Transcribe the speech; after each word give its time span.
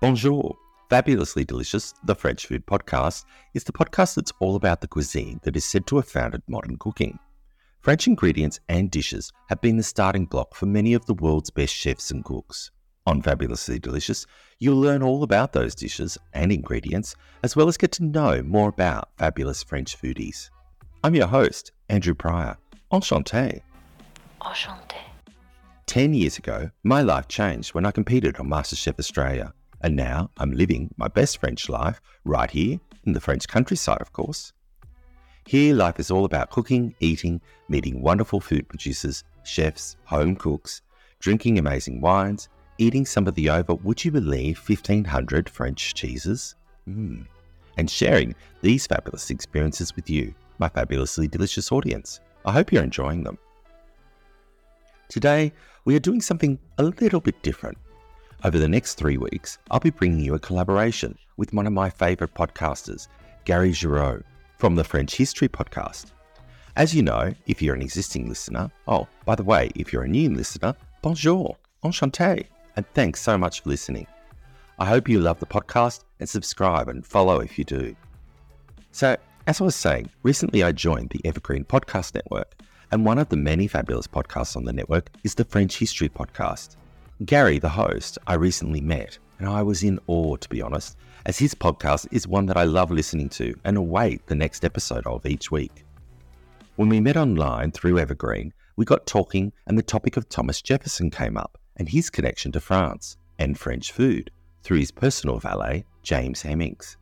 Bonjour. 0.00 0.56
Fabulously 0.88 1.44
Delicious, 1.44 1.92
the 2.04 2.14
French 2.14 2.46
food 2.46 2.64
podcast, 2.66 3.24
is 3.54 3.64
the 3.64 3.72
podcast 3.72 4.14
that's 4.14 4.32
all 4.38 4.54
about 4.54 4.80
the 4.80 4.86
cuisine 4.86 5.40
that 5.42 5.56
is 5.56 5.64
said 5.64 5.88
to 5.88 5.96
have 5.96 6.06
founded 6.06 6.40
modern 6.46 6.76
cooking. 6.76 7.18
French 7.80 8.06
ingredients 8.06 8.60
and 8.68 8.92
dishes 8.92 9.32
have 9.48 9.60
been 9.60 9.76
the 9.76 9.82
starting 9.82 10.24
block 10.24 10.54
for 10.54 10.66
many 10.66 10.94
of 10.94 11.04
the 11.06 11.14
world's 11.14 11.50
best 11.50 11.74
chefs 11.74 12.12
and 12.12 12.24
cooks. 12.24 12.70
On 13.08 13.20
Fabulously 13.20 13.80
Delicious, 13.80 14.24
you'll 14.60 14.80
learn 14.80 15.02
all 15.02 15.24
about 15.24 15.52
those 15.52 15.74
dishes 15.74 16.16
and 16.32 16.52
ingredients, 16.52 17.16
as 17.42 17.56
well 17.56 17.66
as 17.66 17.76
get 17.76 17.90
to 17.92 18.04
know 18.04 18.40
more 18.44 18.68
about 18.68 19.08
fabulous 19.18 19.64
French 19.64 20.00
foodies. 20.00 20.48
I'm 21.02 21.16
your 21.16 21.26
host, 21.26 21.72
Andrew 21.88 22.14
Prior. 22.14 22.56
Enchanté. 22.92 23.62
Enchanté. 24.42 24.94
10 25.86 26.14
years 26.14 26.38
ago, 26.38 26.70
my 26.84 27.02
life 27.02 27.26
changed 27.26 27.74
when 27.74 27.84
I 27.84 27.90
competed 27.90 28.36
on 28.36 28.46
MasterChef 28.46 28.96
Australia. 29.00 29.52
And 29.80 29.94
now 29.94 30.30
I'm 30.38 30.52
living 30.52 30.92
my 30.96 31.08
best 31.08 31.38
French 31.38 31.68
life 31.68 32.00
right 32.24 32.50
here 32.50 32.80
in 33.04 33.12
the 33.12 33.20
French 33.20 33.46
countryside, 33.46 34.00
of 34.00 34.12
course. 34.12 34.52
Here, 35.46 35.74
life 35.74 35.98
is 35.98 36.10
all 36.10 36.24
about 36.24 36.50
cooking, 36.50 36.94
eating, 37.00 37.40
meeting 37.68 38.02
wonderful 38.02 38.40
food 38.40 38.68
producers, 38.68 39.24
chefs, 39.44 39.96
home 40.04 40.36
cooks, 40.36 40.82
drinking 41.20 41.58
amazing 41.58 42.00
wines, 42.00 42.48
eating 42.78 43.06
some 43.06 43.26
of 43.26 43.34
the 43.34 43.48
over, 43.48 43.74
would 43.74 44.04
you 44.04 44.10
believe, 44.10 44.58
1500 44.58 45.48
French 45.48 45.94
cheeses? 45.94 46.54
Mm. 46.88 47.26
And 47.76 47.90
sharing 47.90 48.34
these 48.60 48.86
fabulous 48.86 49.30
experiences 49.30 49.94
with 49.96 50.10
you, 50.10 50.34
my 50.58 50.68
fabulously 50.68 51.28
delicious 51.28 51.72
audience. 51.72 52.20
I 52.44 52.52
hope 52.52 52.72
you're 52.72 52.82
enjoying 52.82 53.22
them. 53.22 53.38
Today, 55.08 55.52
we 55.84 55.96
are 55.96 56.00
doing 56.00 56.20
something 56.20 56.58
a 56.76 56.82
little 56.82 57.20
bit 57.20 57.42
different. 57.42 57.78
Over 58.44 58.58
the 58.58 58.68
next 58.68 58.94
three 58.94 59.16
weeks, 59.16 59.58
I'll 59.68 59.80
be 59.80 59.90
bringing 59.90 60.20
you 60.20 60.36
a 60.36 60.38
collaboration 60.38 61.18
with 61.38 61.52
one 61.52 61.66
of 61.66 61.72
my 61.72 61.90
favourite 61.90 62.34
podcasters, 62.34 63.08
Gary 63.44 63.72
Girod, 63.72 64.22
from 64.58 64.76
the 64.76 64.84
French 64.84 65.16
History 65.16 65.48
Podcast. 65.48 66.12
As 66.76 66.94
you 66.94 67.02
know, 67.02 67.34
if 67.48 67.60
you're 67.60 67.74
an 67.74 67.82
existing 67.82 68.28
listener, 68.28 68.70
oh, 68.86 69.08
by 69.24 69.34
the 69.34 69.42
way, 69.42 69.72
if 69.74 69.92
you're 69.92 70.04
a 70.04 70.08
new 70.08 70.30
listener, 70.30 70.76
bonjour, 71.02 71.56
enchanté, 71.82 72.46
and 72.76 72.86
thanks 72.94 73.20
so 73.20 73.36
much 73.36 73.62
for 73.62 73.70
listening. 73.70 74.06
I 74.78 74.84
hope 74.84 75.08
you 75.08 75.18
love 75.18 75.40
the 75.40 75.46
podcast 75.46 76.04
and 76.20 76.28
subscribe 76.28 76.88
and 76.88 77.04
follow 77.04 77.40
if 77.40 77.58
you 77.58 77.64
do. 77.64 77.96
So, 78.92 79.16
as 79.48 79.60
I 79.60 79.64
was 79.64 79.74
saying, 79.74 80.10
recently 80.22 80.62
I 80.62 80.70
joined 80.70 81.10
the 81.10 81.26
Evergreen 81.26 81.64
Podcast 81.64 82.14
Network, 82.14 82.54
and 82.92 83.04
one 83.04 83.18
of 83.18 83.30
the 83.30 83.36
many 83.36 83.66
fabulous 83.66 84.06
podcasts 84.06 84.56
on 84.56 84.64
the 84.64 84.72
network 84.72 85.10
is 85.24 85.34
the 85.34 85.44
French 85.44 85.76
History 85.76 86.08
Podcast. 86.08 86.76
Gary, 87.24 87.58
the 87.58 87.68
host, 87.68 88.16
I 88.28 88.34
recently 88.34 88.80
met, 88.80 89.18
and 89.40 89.48
I 89.48 89.60
was 89.60 89.82
in 89.82 89.98
awe, 90.06 90.36
to 90.36 90.48
be 90.48 90.62
honest, 90.62 90.96
as 91.26 91.36
his 91.36 91.52
podcast 91.52 92.06
is 92.12 92.28
one 92.28 92.46
that 92.46 92.56
I 92.56 92.62
love 92.62 92.92
listening 92.92 93.28
to 93.30 93.58
and 93.64 93.76
await 93.76 94.24
the 94.28 94.36
next 94.36 94.64
episode 94.64 95.04
of 95.04 95.26
each 95.26 95.50
week. 95.50 95.84
When 96.76 96.88
we 96.88 97.00
met 97.00 97.16
online 97.16 97.72
through 97.72 97.98
Evergreen, 97.98 98.52
we 98.76 98.84
got 98.84 99.04
talking, 99.04 99.52
and 99.66 99.76
the 99.76 99.82
topic 99.82 100.16
of 100.16 100.28
Thomas 100.28 100.62
Jefferson 100.62 101.10
came 101.10 101.36
up 101.36 101.58
and 101.74 101.88
his 101.88 102.08
connection 102.08 102.52
to 102.52 102.60
France 102.60 103.16
and 103.40 103.58
French 103.58 103.90
food 103.90 104.30
through 104.62 104.78
his 104.78 104.92
personal 104.92 105.40
valet, 105.40 105.84
James 106.04 106.42
Hemings, 106.42 106.96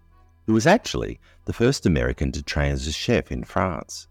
who 0.46 0.54
was 0.54 0.66
actually 0.66 1.20
the 1.44 1.52
first 1.52 1.84
American 1.84 2.32
to 2.32 2.42
train 2.42 2.72
as 2.72 2.86
a 2.86 2.92
chef 2.92 3.30
in 3.30 3.44
France. 3.44 4.08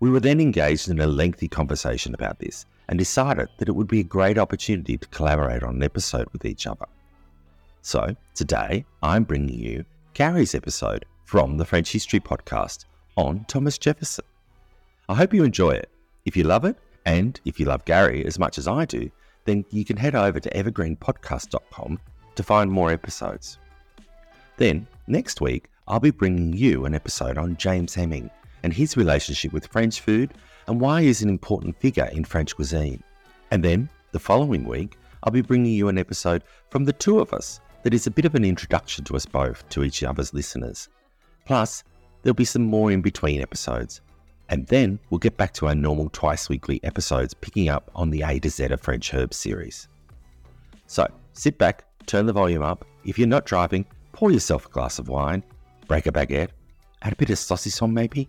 We 0.00 0.10
were 0.10 0.18
then 0.18 0.40
engaged 0.40 0.88
in 0.88 0.98
a 0.98 1.06
lengthy 1.06 1.46
conversation 1.46 2.12
about 2.12 2.40
this 2.40 2.66
and 2.88 2.98
decided 2.98 3.48
that 3.58 3.68
it 3.68 3.74
would 3.74 3.88
be 3.88 4.00
a 4.00 4.04
great 4.04 4.38
opportunity 4.38 4.96
to 4.96 5.08
collaborate 5.08 5.62
on 5.62 5.76
an 5.76 5.82
episode 5.82 6.28
with 6.32 6.44
each 6.44 6.66
other. 6.66 6.86
So, 7.82 8.16
today 8.34 8.84
I'm 9.02 9.24
bringing 9.24 9.58
you 9.58 9.84
Gary's 10.14 10.54
episode 10.54 11.04
from 11.24 11.56
the 11.56 11.64
French 11.64 11.92
History 11.92 12.20
Podcast 12.20 12.84
on 13.16 13.44
Thomas 13.48 13.78
Jefferson. 13.78 14.24
I 15.08 15.14
hope 15.14 15.34
you 15.34 15.44
enjoy 15.44 15.70
it. 15.70 15.90
If 16.24 16.36
you 16.36 16.44
love 16.44 16.64
it, 16.64 16.76
and 17.04 17.40
if 17.44 17.60
you 17.60 17.66
love 17.66 17.84
Gary 17.84 18.24
as 18.26 18.38
much 18.38 18.58
as 18.58 18.66
I 18.66 18.84
do, 18.84 19.10
then 19.44 19.64
you 19.70 19.84
can 19.84 19.96
head 19.96 20.14
over 20.14 20.40
to 20.40 20.50
evergreenpodcast.com 20.50 22.00
to 22.34 22.42
find 22.42 22.70
more 22.70 22.90
episodes. 22.90 23.58
Then, 24.56 24.86
next 25.06 25.40
week, 25.40 25.68
I'll 25.86 26.00
be 26.00 26.10
bringing 26.10 26.52
you 26.52 26.84
an 26.84 26.94
episode 26.94 27.38
on 27.38 27.56
James 27.56 27.94
Heming 27.94 28.30
and 28.64 28.72
his 28.72 28.96
relationship 28.96 29.52
with 29.52 29.68
French 29.68 30.00
food 30.00 30.34
and 30.66 30.80
why 30.80 31.02
he 31.02 31.08
is 31.08 31.22
an 31.22 31.28
important 31.28 31.78
figure 31.80 32.08
in 32.12 32.24
French 32.24 32.54
cuisine. 32.54 33.02
And 33.50 33.62
then, 33.62 33.88
the 34.12 34.18
following 34.18 34.64
week, 34.64 34.96
I'll 35.22 35.32
be 35.32 35.42
bringing 35.42 35.72
you 35.72 35.88
an 35.88 35.98
episode 35.98 36.42
from 36.70 36.84
the 36.84 36.92
two 36.92 37.20
of 37.20 37.32
us 37.32 37.60
that 37.82 37.94
is 37.94 38.06
a 38.06 38.10
bit 38.10 38.24
of 38.24 38.34
an 38.34 38.44
introduction 38.44 39.04
to 39.04 39.16
us 39.16 39.26
both 39.26 39.68
to 39.68 39.84
each 39.84 40.02
other's 40.02 40.34
listeners. 40.34 40.88
Plus, 41.44 41.84
there'll 42.22 42.34
be 42.34 42.44
some 42.44 42.64
more 42.64 42.90
in 42.90 43.00
between 43.00 43.40
episodes. 43.40 44.00
And 44.48 44.66
then 44.66 44.98
we'll 45.10 45.18
get 45.18 45.36
back 45.36 45.52
to 45.54 45.66
our 45.66 45.74
normal 45.74 46.08
twice 46.12 46.48
weekly 46.48 46.82
episodes, 46.84 47.34
picking 47.34 47.68
up 47.68 47.90
on 47.94 48.10
the 48.10 48.22
A 48.22 48.38
to 48.40 48.48
Z 48.48 48.64
of 48.66 48.80
French 48.80 49.12
Herbs 49.12 49.36
series. 49.36 49.88
So, 50.86 51.06
sit 51.32 51.58
back, 51.58 51.84
turn 52.06 52.26
the 52.26 52.32
volume 52.32 52.62
up. 52.62 52.84
If 53.04 53.18
you're 53.18 53.28
not 53.28 53.46
driving, 53.46 53.84
pour 54.12 54.30
yourself 54.30 54.66
a 54.66 54.70
glass 54.70 54.98
of 54.98 55.08
wine, 55.08 55.42
break 55.88 56.06
a 56.06 56.12
baguette, 56.12 56.50
add 57.02 57.12
a 57.12 57.16
bit 57.16 57.30
of 57.30 57.36
saucisson 57.36 57.92
maybe, 57.92 58.28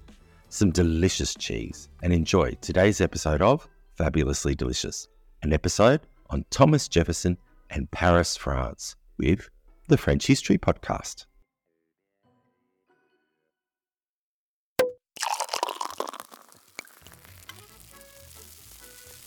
some 0.49 0.71
delicious 0.71 1.35
cheese, 1.35 1.89
and 2.01 2.13
enjoy 2.13 2.51
today's 2.61 3.01
episode 3.01 3.41
of 3.41 3.67
Fabulously 3.95 4.55
Delicious, 4.55 5.07
an 5.41 5.53
episode 5.53 6.01
on 6.29 6.45
Thomas 6.49 6.87
Jefferson 6.87 7.37
and 7.69 7.89
Paris, 7.91 8.37
France, 8.37 8.95
with 9.17 9.49
the 9.87 9.97
French 9.97 10.27
History 10.27 10.57
Podcast. 10.57 11.25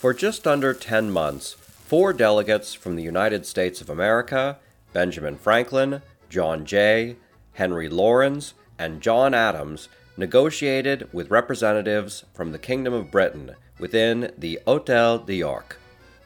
For 0.01 0.15
just 0.15 0.47
under 0.47 0.73
10 0.73 1.11
months, 1.11 1.53
four 1.53 2.15
delegates 2.15 2.73
from 2.73 2.97
the 2.97 3.03
United 3.03 3.45
States 3.45 3.83
of 3.83 3.91
America, 3.91 4.59
Benjamin 4.95 5.37
Franklin, 5.37 6.01
John 6.31 6.65
Jay, 6.65 7.17
Henry 7.53 7.89
Laurens, 7.89 8.55
and 8.79 9.03
John 9.03 9.35
Adams, 9.35 9.91
negotiated 10.21 11.09
with 11.13 11.31
representatives 11.31 12.25
from 12.35 12.53
the 12.53 12.59
Kingdom 12.59 12.93
of 12.93 13.11
Britain 13.11 13.57
within 13.79 14.31
the 14.37 14.61
Hotel 14.67 15.19
de 15.19 15.35
York. 15.35 15.79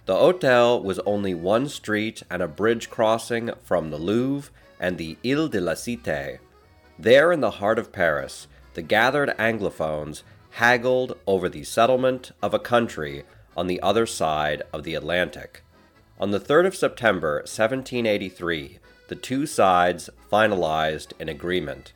The 0.06 0.16
hotel 0.16 0.82
was 0.82 0.98
only 1.06 1.32
one 1.32 1.68
street 1.68 2.22
and 2.28 2.42
a 2.42 2.48
bridge 2.48 2.90
crossing 2.90 3.52
from 3.62 3.90
the 3.90 3.96
Louvre 3.96 4.50
and 4.80 4.98
the 4.98 5.16
Ile 5.24 5.48
de 5.48 5.60
la 5.60 5.72
Cité. 5.72 6.40
There 6.98 7.32
in 7.32 7.40
the 7.40 7.52
heart 7.52 7.78
of 7.78 7.92
Paris, 7.92 8.48
the 8.74 8.82
gathered 8.82 9.30
Anglophones 9.38 10.24
haggled 10.50 11.16
over 11.26 11.48
the 11.48 11.62
settlement 11.62 12.32
of 12.42 12.52
a 12.52 12.58
country 12.58 13.22
on 13.56 13.68
the 13.68 13.80
other 13.80 14.06
side 14.06 14.62
of 14.72 14.82
the 14.82 14.96
Atlantic. 14.96 15.62
On 16.18 16.32
the 16.32 16.40
3rd 16.40 16.66
of 16.66 16.76
September 16.76 17.36
1783, 17.36 18.80
the 19.06 19.14
two 19.14 19.46
sides 19.46 20.10
finalized 20.30 21.12
an 21.20 21.28
agreement. 21.28 21.92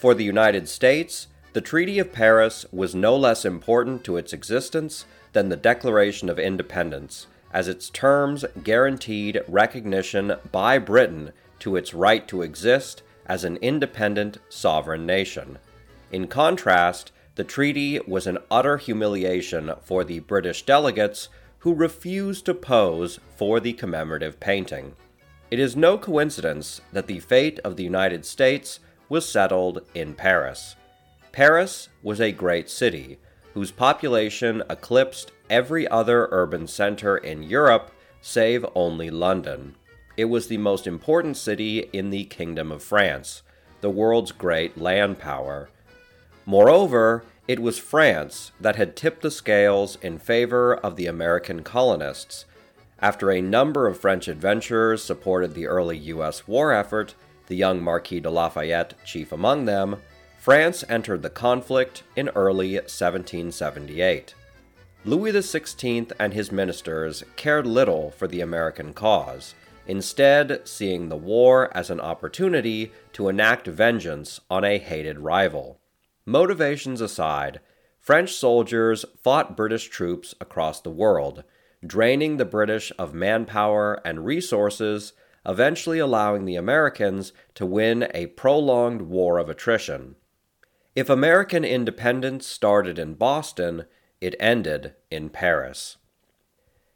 For 0.00 0.14
the 0.14 0.24
United 0.24 0.66
States, 0.66 1.26
the 1.52 1.60
Treaty 1.60 1.98
of 1.98 2.10
Paris 2.10 2.64
was 2.72 2.94
no 2.94 3.14
less 3.14 3.44
important 3.44 4.02
to 4.04 4.16
its 4.16 4.32
existence 4.32 5.04
than 5.34 5.50
the 5.50 5.58
Declaration 5.58 6.30
of 6.30 6.38
Independence, 6.38 7.26
as 7.52 7.68
its 7.68 7.90
terms 7.90 8.46
guaranteed 8.64 9.42
recognition 9.46 10.36
by 10.50 10.78
Britain 10.78 11.32
to 11.58 11.76
its 11.76 11.92
right 11.92 12.26
to 12.28 12.40
exist 12.40 13.02
as 13.26 13.44
an 13.44 13.58
independent 13.58 14.38
sovereign 14.48 15.04
nation. 15.04 15.58
In 16.10 16.28
contrast, 16.28 17.12
the 17.34 17.44
treaty 17.44 18.00
was 18.06 18.26
an 18.26 18.38
utter 18.50 18.78
humiliation 18.78 19.70
for 19.82 20.02
the 20.02 20.20
British 20.20 20.62
delegates 20.62 21.28
who 21.58 21.74
refused 21.74 22.46
to 22.46 22.54
pose 22.54 23.20
for 23.36 23.60
the 23.60 23.74
commemorative 23.74 24.40
painting. 24.40 24.96
It 25.50 25.58
is 25.58 25.76
no 25.76 25.98
coincidence 25.98 26.80
that 26.90 27.06
the 27.06 27.20
fate 27.20 27.58
of 27.58 27.76
the 27.76 27.84
United 27.84 28.24
States 28.24 28.80
was 29.10 29.28
settled 29.28 29.82
in 29.94 30.14
Paris. 30.14 30.76
Paris 31.32 31.90
was 32.02 32.20
a 32.20 32.32
great 32.32 32.70
city 32.70 33.18
whose 33.52 33.70
population 33.70 34.62
eclipsed 34.70 35.32
every 35.50 35.86
other 35.88 36.28
urban 36.30 36.66
center 36.66 37.18
in 37.18 37.42
Europe 37.42 37.90
save 38.22 38.64
only 38.74 39.10
London. 39.10 39.74
It 40.16 40.26
was 40.26 40.46
the 40.46 40.58
most 40.58 40.86
important 40.86 41.36
city 41.36 41.80
in 41.92 42.10
the 42.10 42.24
Kingdom 42.24 42.70
of 42.70 42.82
France, 42.82 43.42
the 43.80 43.90
world's 43.90 44.32
great 44.32 44.78
land 44.78 45.18
power. 45.18 45.68
Moreover, 46.46 47.24
it 47.48 47.60
was 47.60 47.78
France 47.78 48.52
that 48.60 48.76
had 48.76 48.96
tipped 48.96 49.22
the 49.22 49.30
scales 49.30 49.98
in 50.02 50.18
favor 50.18 50.74
of 50.74 50.96
the 50.96 51.06
American 51.06 51.62
colonists. 51.62 52.44
After 53.00 53.30
a 53.30 53.40
number 53.40 53.86
of 53.86 53.98
French 53.98 54.28
adventurers 54.28 55.02
supported 55.02 55.54
the 55.54 55.66
early 55.66 55.96
U.S. 55.98 56.46
war 56.46 56.72
effort, 56.72 57.14
the 57.50 57.56
young 57.56 57.82
Marquis 57.82 58.20
de 58.20 58.30
Lafayette 58.30 58.94
chief 59.04 59.32
among 59.32 59.64
them, 59.66 59.96
France 60.38 60.84
entered 60.88 61.20
the 61.20 61.28
conflict 61.28 62.04
in 62.14 62.30
early 62.30 62.76
1778. 62.76 64.34
Louis 65.04 65.32
XVI 65.32 66.12
and 66.18 66.32
his 66.32 66.52
ministers 66.52 67.24
cared 67.34 67.66
little 67.66 68.12
for 68.12 68.28
the 68.28 68.40
American 68.40 68.94
cause. 68.94 69.54
instead, 69.86 70.60
seeing 70.68 71.08
the 71.08 71.16
war 71.16 71.76
as 71.76 71.90
an 71.90 71.98
opportunity 72.00 72.92
to 73.12 73.28
enact 73.28 73.66
vengeance 73.66 74.40
on 74.48 74.62
a 74.64 74.78
hated 74.78 75.18
rival. 75.18 75.80
Motivations 76.24 77.00
aside, 77.00 77.58
French 77.98 78.32
soldiers 78.32 79.04
fought 79.20 79.56
British 79.56 79.88
troops 79.88 80.34
across 80.40 80.80
the 80.80 80.90
world, 80.90 81.42
draining 81.84 82.36
the 82.36 82.44
British 82.44 82.92
of 82.98 83.12
manpower 83.12 84.00
and 84.04 84.24
resources, 84.24 85.12
eventually 85.46 85.98
allowing 85.98 86.44
the 86.44 86.56
Americans 86.56 87.32
to 87.54 87.66
win 87.66 88.08
a 88.14 88.26
prolonged 88.26 89.02
war 89.02 89.38
of 89.38 89.48
attrition. 89.48 90.16
If 90.94 91.08
American 91.08 91.64
independence 91.64 92.46
started 92.46 92.98
in 92.98 93.14
Boston, 93.14 93.84
it 94.20 94.34
ended 94.38 94.94
in 95.10 95.30
Paris. 95.30 95.96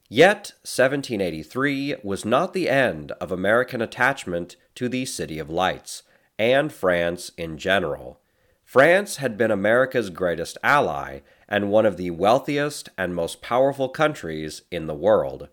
Yet, 0.09 0.53
1783 0.63 1.97
was 2.03 2.25
not 2.25 2.53
the 2.53 2.69
end 2.69 3.13
of 3.13 3.33
American 3.33 3.81
attachment 3.81 4.57
to 4.75 4.89
the 4.89 5.07
City 5.07 5.39
of 5.39 5.49
Lights, 5.49 6.03
and 6.39 6.73
France 6.73 7.31
in 7.39 7.57
general. 7.57 8.21
France 8.65 9.17
had 9.17 9.39
been 9.39 9.51
America's 9.51 10.11
greatest 10.11 10.59
ally 10.63 11.21
and 11.49 11.71
one 11.71 11.87
of 11.87 11.97
the 11.97 12.11
wealthiest 12.11 12.89
and 12.99 13.15
most 13.15 13.41
powerful 13.41 13.89
countries 13.89 14.63
in 14.71 14.87
the 14.87 14.95
world. 14.95 15.49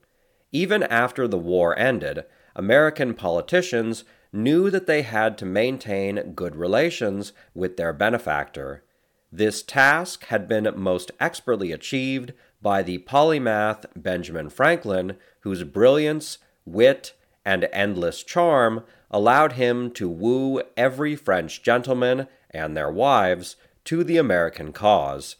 Even 0.51 0.83
after 0.83 1.27
the 1.27 1.38
war 1.38 1.77
ended, 1.77 2.25
American 2.56 3.13
politicians 3.13 4.03
knew 4.33 4.69
that 4.69 4.88
they 4.88 5.01
had 5.01 5.38
to 5.38 5.45
maintain 5.45 6.33
good 6.33 6.56
relations 6.56 7.33
with 7.53 7.77
their 7.77 7.94
benefactor. 7.94 8.83
This 9.31 9.62
task 9.63 10.25
had 10.25 10.48
been 10.48 10.69
most 10.75 11.12
expertly 11.19 11.71
achieved 11.71 12.33
by 12.62 12.83
the 12.83 13.00
polymath 13.00 13.86
Benjamin 13.95 14.50
Franklin, 14.50 15.18
whose 15.42 15.63
brilliance, 15.63 16.38
wit, 16.65 17.13
and 17.45 17.68
endless 17.71 18.24
charm 18.24 18.83
allowed 19.09 19.53
him 19.53 19.92
to 19.92 20.09
woo 20.09 20.62
every 20.77 21.15
French 21.15 21.63
gentleman 21.63 22.27
and 22.51 22.75
their 22.75 22.92
wives 22.92 23.56
to 23.86 24.03
the 24.03 24.18
American 24.18 24.71
cause. 24.71 25.36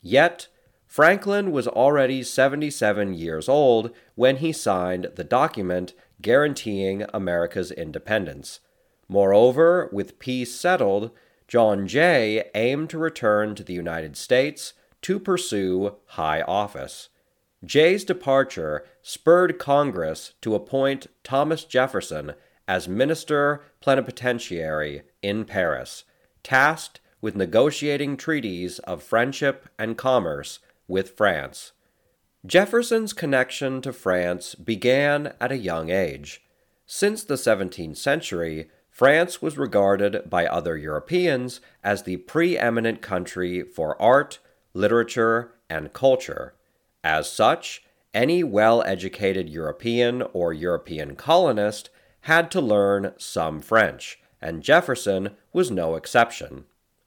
Yet, 0.00 0.48
Franklin 0.90 1.52
was 1.52 1.68
already 1.68 2.20
77 2.20 3.14
years 3.14 3.48
old 3.48 3.92
when 4.16 4.38
he 4.38 4.50
signed 4.50 5.12
the 5.14 5.22
document 5.22 5.94
guaranteeing 6.20 7.04
America's 7.14 7.70
independence. 7.70 8.58
Moreover, 9.08 9.88
with 9.92 10.18
peace 10.18 10.52
settled, 10.52 11.12
John 11.46 11.86
Jay 11.86 12.50
aimed 12.56 12.90
to 12.90 12.98
return 12.98 13.54
to 13.54 13.62
the 13.62 13.72
United 13.72 14.16
States 14.16 14.72
to 15.02 15.20
pursue 15.20 15.94
high 16.06 16.42
office. 16.42 17.08
Jay's 17.64 18.02
departure 18.02 18.84
spurred 19.00 19.60
Congress 19.60 20.34
to 20.40 20.56
appoint 20.56 21.06
Thomas 21.22 21.62
Jefferson 21.62 22.32
as 22.66 22.88
minister 22.88 23.62
plenipotentiary 23.80 25.02
in 25.22 25.44
Paris, 25.44 26.02
tasked 26.42 26.98
with 27.20 27.36
negotiating 27.36 28.16
treaties 28.16 28.80
of 28.80 29.04
friendship 29.04 29.68
and 29.78 29.96
commerce 29.96 30.58
with 30.90 31.16
France. 31.16 31.72
Jefferson's 32.44 33.12
connection 33.12 33.80
to 33.80 33.92
France 33.92 34.54
began 34.54 35.34
at 35.40 35.52
a 35.52 35.58
young 35.58 35.90
age. 35.90 36.42
Since 36.86 37.24
the 37.24 37.34
17th 37.34 37.96
century, 37.96 38.68
France 38.90 39.40
was 39.40 39.56
regarded 39.56 40.28
by 40.28 40.46
other 40.46 40.76
Europeans 40.76 41.60
as 41.84 42.02
the 42.02 42.16
preeminent 42.18 43.00
country 43.00 43.62
for 43.62 44.00
art, 44.02 44.40
literature, 44.74 45.52
and 45.68 45.92
culture. 45.92 46.54
As 47.04 47.30
such, 47.30 47.84
any 48.12 48.42
well 48.42 48.82
educated 48.82 49.48
European 49.48 50.22
or 50.32 50.52
European 50.52 51.14
colonist 51.14 51.90
had 52.22 52.50
to 52.50 52.60
learn 52.60 53.12
some 53.16 53.60
French, 53.60 54.18
and 54.42 54.62
Jefferson 54.62 55.30
was 55.52 55.70
no 55.70 55.94
exception. 55.94 56.64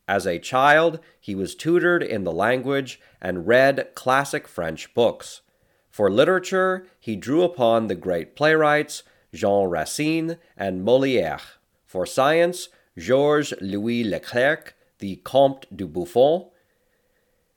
As 0.08 0.28
a 0.28 0.40
child, 0.40 1.00
he 1.20 1.34
was 1.34 1.56
tutored 1.56 2.04
in 2.04 2.24
the 2.24 2.32
language 2.32 3.00
and 3.22 3.48
read 3.48 3.90
classic 3.96 4.48
French 4.48 4.94
books. 4.94 5.42
For 5.90 6.10
literature, 6.12 6.88
he 7.00 7.16
drew 7.16 7.44
upon 7.44 7.88
the 7.88 7.96
great 7.96 8.36
playwrights 8.36 9.04
Jean 9.34 9.70
Racine 9.70 10.38
and 10.58 10.86
Molière. 10.86 11.42
For 11.86 12.06
science, 12.06 12.70
Georges 12.98 13.54
Louis 13.62 14.04
Leclerc, 14.04 14.76
the 15.00 15.16
Comte 15.18 15.66
de 15.76 15.86
Buffon. 15.86 16.50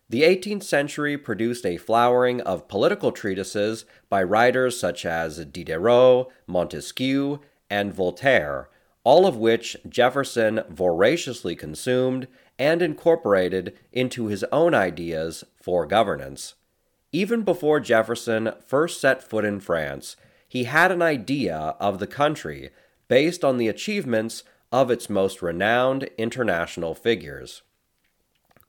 The 0.09 0.23
18th 0.23 0.63
century 0.63 1.19
produced 1.19 1.67
a 1.67 1.77
flowering 1.77 2.41
of 2.43 2.69
political 2.69 3.11
treatises 3.11 3.85
by 4.09 4.23
writers 4.23 4.79
such 4.79 5.05
as 5.05 5.45
Diderot, 5.45 6.29
Montesquieu, 6.47 7.41
and 7.69 7.93
Voltaire, 7.93 8.69
all 9.07 9.25
of 9.25 9.37
which 9.37 9.77
Jefferson 9.89 10.65
voraciously 10.69 11.55
consumed 11.55 12.27
and 12.59 12.83
incorporated 12.83 13.73
into 13.93 14.27
his 14.27 14.43
own 14.51 14.75
ideas 14.75 15.45
for 15.55 15.87
governance. 15.87 16.57
Even 17.13 17.43
before 17.43 17.79
Jefferson 17.79 18.51
first 18.67 19.01
set 19.01 19.23
foot 19.23 19.45
in 19.45 19.61
France, 19.61 20.17
he 20.49 20.65
had 20.65 20.91
an 20.91 21.03
idea 21.03 21.77
of 21.79 22.01
the 22.01 22.07
country 22.09 22.71
based 23.07 23.45
on 23.45 23.59
the 23.59 23.69
achievements 23.69 24.43
of 24.73 24.91
its 24.91 25.09
most 25.09 25.41
renowned 25.41 26.11
international 26.19 26.93
figures. 26.93 27.63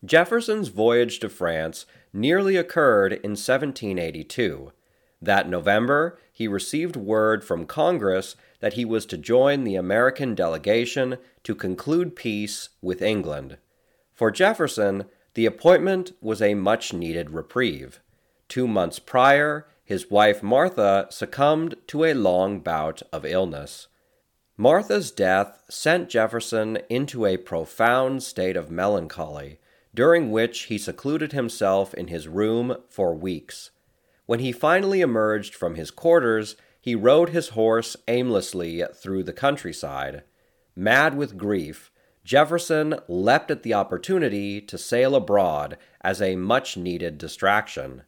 Jefferson's 0.05 0.67
voyage 0.67 1.17
to 1.17 1.29
France 1.29 1.87
nearly 2.13 2.57
occurred 2.57 3.13
in 3.13 3.31
1782. 3.31 4.71
That 5.19 5.49
November, 5.49 6.19
he 6.31 6.47
received 6.47 6.95
word 6.95 7.43
from 7.43 7.65
Congress 7.65 8.35
that 8.59 8.73
he 8.73 8.85
was 8.85 9.05
to 9.05 9.17
join 9.17 9.63
the 9.63 9.75
American 9.75 10.33
delegation 10.35 11.17
to 11.43 11.55
conclude 11.55 12.15
peace 12.15 12.69
with 12.81 13.01
England. 13.01 13.57
For 14.13 14.31
Jefferson, 14.31 15.05
the 15.35 15.45
appointment 15.45 16.13
was 16.21 16.41
a 16.41 16.55
much 16.55 16.93
needed 16.93 17.29
reprieve. 17.29 17.99
Two 18.47 18.67
months 18.67 18.97
prior, 18.97 19.67
his 19.83 20.09
wife 20.09 20.41
Martha 20.41 21.07
succumbed 21.09 21.75
to 21.87 22.03
a 22.03 22.13
long 22.13 22.59
bout 22.59 23.01
of 23.13 23.25
illness. 23.25 23.87
Martha's 24.57 25.11
death 25.11 25.61
sent 25.69 26.09
Jefferson 26.09 26.79
into 26.89 27.25
a 27.25 27.37
profound 27.37 28.23
state 28.23 28.57
of 28.57 28.71
melancholy, 28.71 29.59
during 29.93 30.31
which 30.31 30.63
he 30.63 30.77
secluded 30.77 31.31
himself 31.31 31.93
in 31.93 32.07
his 32.07 32.27
room 32.27 32.75
for 32.89 33.13
weeks. 33.13 33.69
When 34.25 34.39
he 34.39 34.51
finally 34.51 35.01
emerged 35.01 35.53
from 35.53 35.75
his 35.75 35.91
quarters, 35.91 36.55
he 36.87 36.95
rode 36.95 37.31
his 37.31 37.49
horse 37.49 37.97
aimlessly 38.07 38.81
through 38.95 39.21
the 39.21 39.33
countryside. 39.33 40.23
Mad 40.73 41.17
with 41.17 41.35
grief, 41.35 41.91
Jefferson 42.23 42.95
leapt 43.09 43.51
at 43.51 43.63
the 43.63 43.73
opportunity 43.73 44.61
to 44.61 44.77
sail 44.77 45.13
abroad 45.13 45.77
as 45.99 46.21
a 46.21 46.37
much 46.37 46.77
needed 46.77 47.17
distraction. 47.17 48.03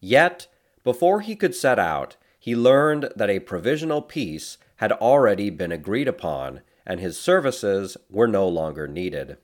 Yet, 0.00 0.46
before 0.82 1.20
he 1.20 1.36
could 1.36 1.54
set 1.54 1.78
out, 1.78 2.16
he 2.38 2.56
learned 2.56 3.10
that 3.14 3.28
a 3.28 3.40
provisional 3.40 4.00
peace 4.00 4.56
had 4.76 4.92
already 4.92 5.50
been 5.50 5.70
agreed 5.70 6.08
upon, 6.08 6.62
and 6.86 7.00
his 7.00 7.20
services 7.20 7.98
were 8.08 8.26
no 8.26 8.48
longer 8.48 8.88
needed. 8.88 9.36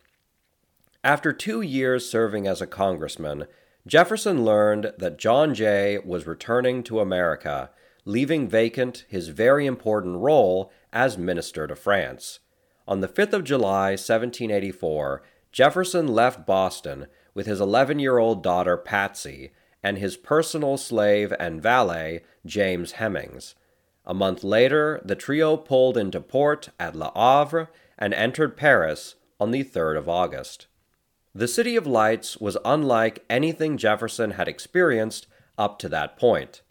After 1.05 1.35
two 1.35 1.61
years 1.61 2.09
serving 2.09 2.47
as 2.47 2.63
a 2.63 2.67
congressman, 2.67 3.45
Jefferson 3.87 4.43
learned 4.43 4.95
that 4.97 5.19
John 5.19 5.53
Jay 5.55 5.99
was 6.03 6.27
returning 6.27 6.83
to 6.85 7.01
America 7.01 7.69
leaving 8.05 8.49
vacant 8.49 9.05
his 9.09 9.29
very 9.29 9.67
important 9.67 10.17
role 10.17 10.73
as 10.93 11.19
minister 11.19 11.67
to 11.67 11.77
France. 11.77 12.41
On 12.89 13.01
the 13.01 13.09
5th 13.09 13.33
of 13.33 13.45
July, 13.45 13.91
1784, 13.91 15.23
Jefferson 15.53 16.09
left 16.09 16.47
Boston 16.47 17.07
with 17.35 17.47
his 17.47 17.61
11 17.61 17.99
year 17.99 18.19
old 18.19 18.43
daughter 18.43 18.77
Patsy 18.77 19.53
and 19.83 19.99
his 19.99 20.17
personal 20.17 20.77
slave 20.77 21.33
and 21.39 21.63
valet, 21.63 22.23
James 22.45 22.93
Hemings. 22.93 23.55
A 24.05 24.15
month 24.15 24.43
later, 24.43 25.01
the 25.05 25.15
trio 25.15 25.57
pulled 25.57 25.97
into 25.97 26.21
port 26.21 26.71
at 26.79 26.97
Le 26.97 27.13
Havre 27.15 27.71
and 27.99 28.13
entered 28.15 28.57
Paris 28.57 29.17
on 29.39 29.51
the 29.51 29.65
3rd 29.65 29.99
of 29.99 30.09
August. 30.09 30.67
The 31.35 31.49
City 31.49 31.77
of 31.77 31.87
Lights 31.87 32.39
was 32.39 32.59
unlike 32.65 33.25
anything 33.31 33.77
Jefferson 33.77 34.33
had 34.33 34.49
experienced 34.49 35.27
up 35.57 35.79
to 35.79 35.89
that 35.89 36.17
point. 36.17 36.63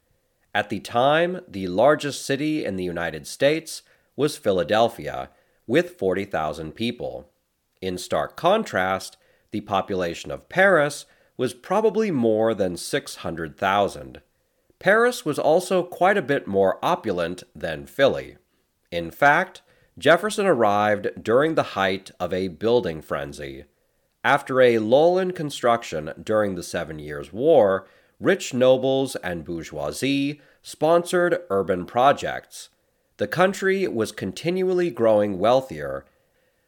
At 0.60 0.68
the 0.68 0.82
time, 0.82 1.40
the 1.48 1.70
largest 1.70 2.26
city 2.26 2.66
in 2.66 2.76
the 2.76 2.84
United 2.84 3.26
States 3.26 3.82
was 4.18 4.36
Philadelphia, 4.36 5.30
with 5.66 5.98
40,000 5.98 6.74
people. 6.74 7.30
In 7.82 7.98
stark 7.98 8.36
contrast, 8.36 9.16
the 9.52 9.62
population 9.62 10.32
of 10.32 10.50
Paris 10.50 11.06
was 11.38 11.54
probably 11.54 12.12
more 12.12 12.54
than 12.54 12.76
600,000. 12.76 14.22
Paris 14.80 15.24
was 15.24 15.40
also 15.40 15.82
quite 15.82 16.18
a 16.18 16.22
bit 16.22 16.46
more 16.46 16.78
opulent 16.84 17.44
than 17.56 17.86
Philly. 17.86 18.36
In 18.92 19.12
fact, 19.12 19.62
Jefferson 19.98 20.46
arrived 20.46 21.24
during 21.24 21.56
the 21.56 21.72
height 21.72 22.12
of 22.20 22.34
a 22.34 22.50
building 22.50 23.02
frenzy. 23.02 23.64
After 24.26 24.60
a 24.60 24.80
lull 24.80 25.20
in 25.20 25.32
construction 25.32 26.12
during 26.22 26.56
the 26.56 26.64
Seven 26.64 27.00
Years' 27.00 27.32
War, 27.32 27.88
rich 28.20 28.54
nobles 28.54 29.16
and 29.16 29.46
bourgeoisie 29.46 30.42
sponsored 30.62 31.40
urban 31.50 31.86
projects. 31.86 32.70
the 33.20 33.28
country 33.28 33.86
was 33.86 34.14
continually 34.14 34.90
growing 34.90 35.38
wealthier. 35.38 36.06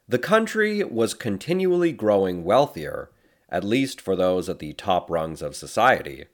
The 0.08 0.20
country 0.20 0.84
was 0.84 1.14
continually 1.14 1.94
growing 1.94 2.44
wealthier, 2.44 3.10
at 3.48 3.64
least 3.64 4.02
for 4.02 4.18
those 4.18 4.50
at 4.50 4.60
the 4.60 4.74
top 4.74 5.10
rungs 5.10 5.42
of 5.42 5.56
society. 5.56 6.26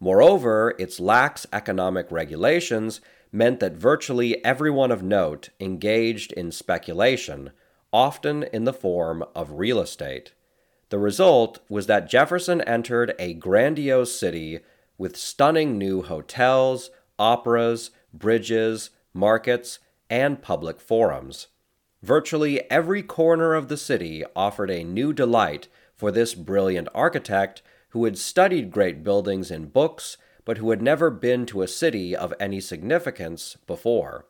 Moreover, 0.00 0.74
its 0.78 0.98
lax 0.98 1.46
economic 1.52 2.10
regulations 2.10 3.02
meant 3.30 3.60
that 3.60 3.74
virtually 3.74 4.42
everyone 4.42 4.90
of 4.90 5.02
note 5.02 5.50
engaged 5.60 6.32
in 6.32 6.50
speculation, 6.50 7.50
often 7.92 8.44
in 8.44 8.64
the 8.64 8.72
form 8.72 9.22
of 9.34 9.52
real 9.52 9.80
estate. 9.80 10.32
The 10.88 10.98
result 10.98 11.58
was 11.68 11.86
that 11.88 12.08
Jefferson 12.08 12.62
entered 12.62 13.14
a 13.18 13.34
grandiose 13.34 14.18
city 14.18 14.60
with 14.96 15.14
stunning 15.14 15.76
new 15.76 16.00
hotels, 16.00 16.90
operas, 17.18 17.90
bridges, 18.12 18.90
markets, 19.12 19.78
and 20.08 20.42
public 20.42 20.80
forums. 20.80 21.48
Virtually 22.02 22.70
every 22.70 23.02
corner 23.02 23.54
of 23.54 23.68
the 23.68 23.76
city 23.76 24.24
offered 24.36 24.70
a 24.70 24.84
new 24.84 25.12
delight 25.12 25.68
for 25.94 26.12
this 26.12 26.34
brilliant 26.34 26.88
architect 26.94 27.60
who 27.90 28.04
had 28.04 28.16
studied 28.16 28.70
great 28.70 29.02
buildings 29.02 29.50
in 29.50 29.66
books 29.66 30.16
but 30.48 30.56
who 30.56 30.70
had 30.70 30.80
never 30.80 31.10
been 31.10 31.44
to 31.44 31.60
a 31.60 31.68
city 31.68 32.16
of 32.16 32.32
any 32.40 32.58
significance 32.58 33.58
before. 33.66 34.24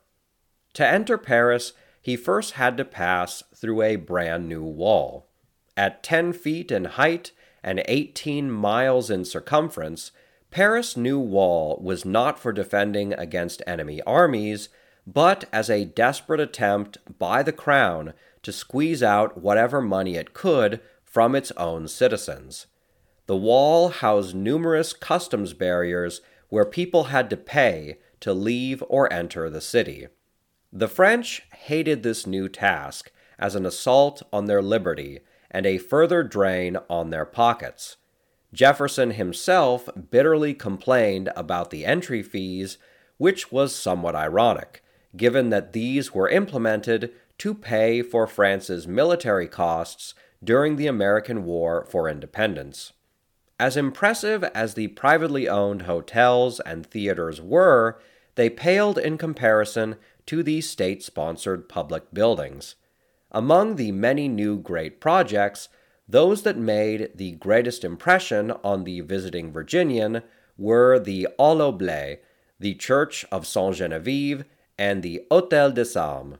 To 0.73 0.85
enter 0.85 1.17
Paris, 1.17 1.71
he 2.01 2.17
first 2.17 2.55
had 2.55 2.75
to 2.75 2.83
pass 2.83 3.41
through 3.55 3.81
a 3.81 3.95
brand 3.95 4.49
new 4.49 4.61
wall. 4.61 5.29
At 5.77 6.03
10 6.03 6.33
feet 6.33 6.71
in 6.71 6.83
height 6.83 7.31
and 7.63 7.81
18 7.85 8.51
miles 8.51 9.09
in 9.09 9.23
circumference, 9.23 10.11
Paris' 10.51 10.97
new 10.97 11.19
wall 11.19 11.79
was 11.81 12.05
not 12.05 12.39
for 12.39 12.51
defending 12.51 13.13
against 13.13 13.61
enemy 13.67 14.01
armies, 14.01 14.69
but 15.05 15.45
as 15.53 15.69
a 15.69 15.85
desperate 15.85 16.39
attempt 16.39 16.97
by 17.19 17.43
the 17.43 17.51
crown 17.51 18.13
to 18.43 18.51
squeeze 18.51 19.03
out 19.03 19.41
whatever 19.41 19.81
money 19.81 20.15
it 20.15 20.33
could 20.33 20.81
from 21.03 21.35
its 21.35 21.51
own 21.51 21.87
citizens. 21.87 22.67
The 23.27 23.37
wall 23.37 23.89
housed 23.89 24.35
numerous 24.35 24.93
customs 24.93 25.53
barriers 25.53 26.21
where 26.49 26.65
people 26.65 27.05
had 27.05 27.29
to 27.29 27.37
pay 27.37 27.99
to 28.21 28.33
leave 28.33 28.83
or 28.89 29.11
enter 29.13 29.49
the 29.49 29.61
city. 29.61 30.07
The 30.73 30.87
French 30.87 31.43
hated 31.53 32.01
this 32.01 32.25
new 32.25 32.49
task 32.49 33.11
as 33.37 33.55
an 33.55 33.65
assault 33.65 34.23
on 34.33 34.45
their 34.45 34.61
liberty 34.61 35.19
and 35.51 35.65
a 35.65 35.77
further 35.77 36.23
drain 36.23 36.77
on 36.89 37.09
their 37.09 37.25
pockets. 37.25 37.97
Jefferson 38.53 39.11
himself 39.11 39.87
bitterly 40.09 40.53
complained 40.53 41.29
about 41.35 41.69
the 41.69 41.85
entry 41.85 42.23
fees, 42.23 42.77
which 43.17 43.51
was 43.51 43.75
somewhat 43.75 44.15
ironic, 44.15 44.83
given 45.15 45.49
that 45.49 45.73
these 45.73 46.13
were 46.13 46.29
implemented 46.29 47.11
to 47.37 47.53
pay 47.53 48.01
for 48.01 48.27
France's 48.27 48.87
military 48.87 49.47
costs 49.47 50.13
during 50.43 50.75
the 50.75 50.87
American 50.87 51.45
War 51.45 51.85
for 51.89 52.09
Independence. 52.09 52.93
As 53.59 53.75
impressive 53.75 54.43
as 54.55 54.73
the 54.73 54.87
privately 54.87 55.47
owned 55.47 55.81
hotels 55.83 56.59
and 56.61 56.85
theaters 56.85 57.41
were, 57.41 57.99
they 58.35 58.49
paled 58.49 58.97
in 58.97 59.17
comparison 59.17 59.97
to 60.27 60.43
the 60.43 60.61
state 60.61 61.03
sponsored 61.03 61.67
public 61.67 62.13
buildings. 62.13 62.75
Among 63.31 63.75
the 63.75 63.91
many 63.91 64.27
new 64.27 64.57
great 64.57 65.01
projects, 65.01 65.67
those 66.09 66.41
that 66.41 66.57
made 66.57 67.11
the 67.13 67.33
greatest 67.33 67.83
impression 67.83 68.51
on 68.63 68.83
the 68.83 68.99
visiting 69.01 69.51
Virginian 69.51 70.23
were 70.57 70.97
the 70.97 71.27
Halle 71.37 72.17
the 72.59 72.73
Church 72.73 73.25
of 73.31 73.45
Sainte 73.45 73.77
Genevieve, 73.77 74.43
and 74.77 75.03
the 75.03 75.21
Hôtel 75.29 75.73
de 75.73 75.85
Salm. 75.85 76.37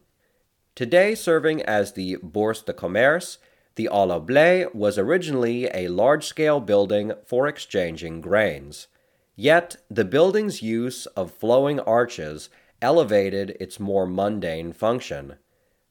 Today 0.74 1.14
serving 1.14 1.62
as 1.62 1.94
the 1.94 2.18
Bourse 2.24 2.64
de 2.64 2.74
Commerce, 2.74 3.38
the 3.76 3.88
Halle 3.92 4.66
was 4.74 4.98
originally 4.98 5.66
a 5.74 5.88
large 5.88 6.26
scale 6.26 6.60
building 6.60 7.14
for 7.26 7.48
exchanging 7.48 8.22
grains. 8.22 8.88
Yet, 9.36 9.78
the 9.90 10.04
building's 10.04 10.64
use 10.64 11.06
of 11.08 11.32
flowing 11.32 11.80
arches 11.82 12.50
elevated 12.82 13.56
its 13.60 13.80
more 13.80 14.08
mundane 14.08 14.74
function. 14.74 15.36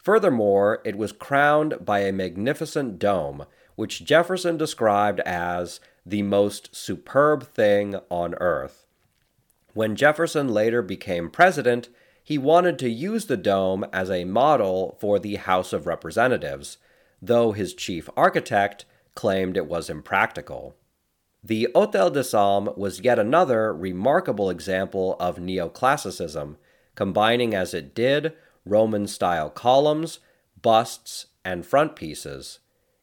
Furthermore, 0.02 0.80
it 0.84 0.96
was 0.96 1.12
crowned 1.12 1.84
by 1.84 2.00
a 2.00 2.12
magnificent 2.12 2.98
dome, 2.98 3.44
which 3.78 4.04
Jefferson 4.04 4.56
described 4.56 5.20
as 5.20 5.78
the 6.04 6.22
most 6.22 6.74
superb 6.74 7.44
thing 7.44 7.94
on 8.10 8.34
earth. 8.40 8.88
When 9.72 9.94
Jefferson 9.94 10.48
later 10.48 10.82
became 10.82 11.30
president, 11.30 11.88
he 12.24 12.38
wanted 12.38 12.76
to 12.80 12.90
use 12.90 13.26
the 13.26 13.36
dome 13.36 13.86
as 13.92 14.10
a 14.10 14.24
model 14.24 14.96
for 14.98 15.20
the 15.20 15.36
House 15.36 15.72
of 15.72 15.86
Representatives, 15.86 16.78
though 17.22 17.52
his 17.52 17.72
chief 17.72 18.10
architect 18.16 18.84
claimed 19.14 19.56
it 19.56 19.68
was 19.68 19.88
impractical. 19.88 20.74
The 21.44 21.68
Hôtel 21.72 22.12
de 22.12 22.24
Salm 22.24 22.70
was 22.76 23.02
yet 23.02 23.20
another 23.20 23.72
remarkable 23.72 24.50
example 24.50 25.14
of 25.20 25.36
neoclassicism, 25.36 26.56
combining 26.96 27.54
as 27.54 27.72
it 27.72 27.94
did 27.94 28.32
Roman 28.64 29.06
style 29.06 29.50
columns, 29.50 30.18
busts, 30.60 31.26
and 31.44 31.64
front 31.64 31.94
pieces. 31.94 32.58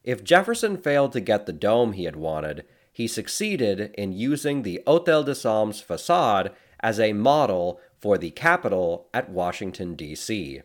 If 0.06 0.22
Jefferson 0.22 0.76
failed 0.76 1.12
to 1.12 1.20
get 1.20 1.46
the 1.46 1.52
dome 1.52 1.92
he 1.92 2.04
had 2.04 2.14
wanted, 2.14 2.64
he 2.92 3.08
succeeded 3.08 3.92
in 3.98 4.12
using 4.12 4.62
the 4.62 4.80
Hôtel 4.86 5.24
de 5.24 5.34
Salm 5.34 5.72
facade 5.72 6.52
as 6.78 7.00
a 7.00 7.12
model 7.12 7.80
for 7.98 8.16
the 8.16 8.30
Capitol 8.30 9.08
at 9.12 9.28
Washington, 9.28 9.96
D.C. 9.96 10.62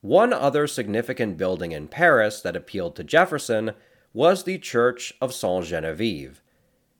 One 0.00 0.32
other 0.32 0.68
significant 0.68 1.36
building 1.36 1.72
in 1.72 1.88
Paris 1.88 2.40
that 2.42 2.54
appealed 2.54 2.94
to 2.96 3.04
Jefferson 3.04 3.72
was 4.12 4.44
the 4.44 4.58
Church 4.58 5.12
of 5.20 5.34
Sainte 5.34 5.66
Genevieve. 5.66 6.40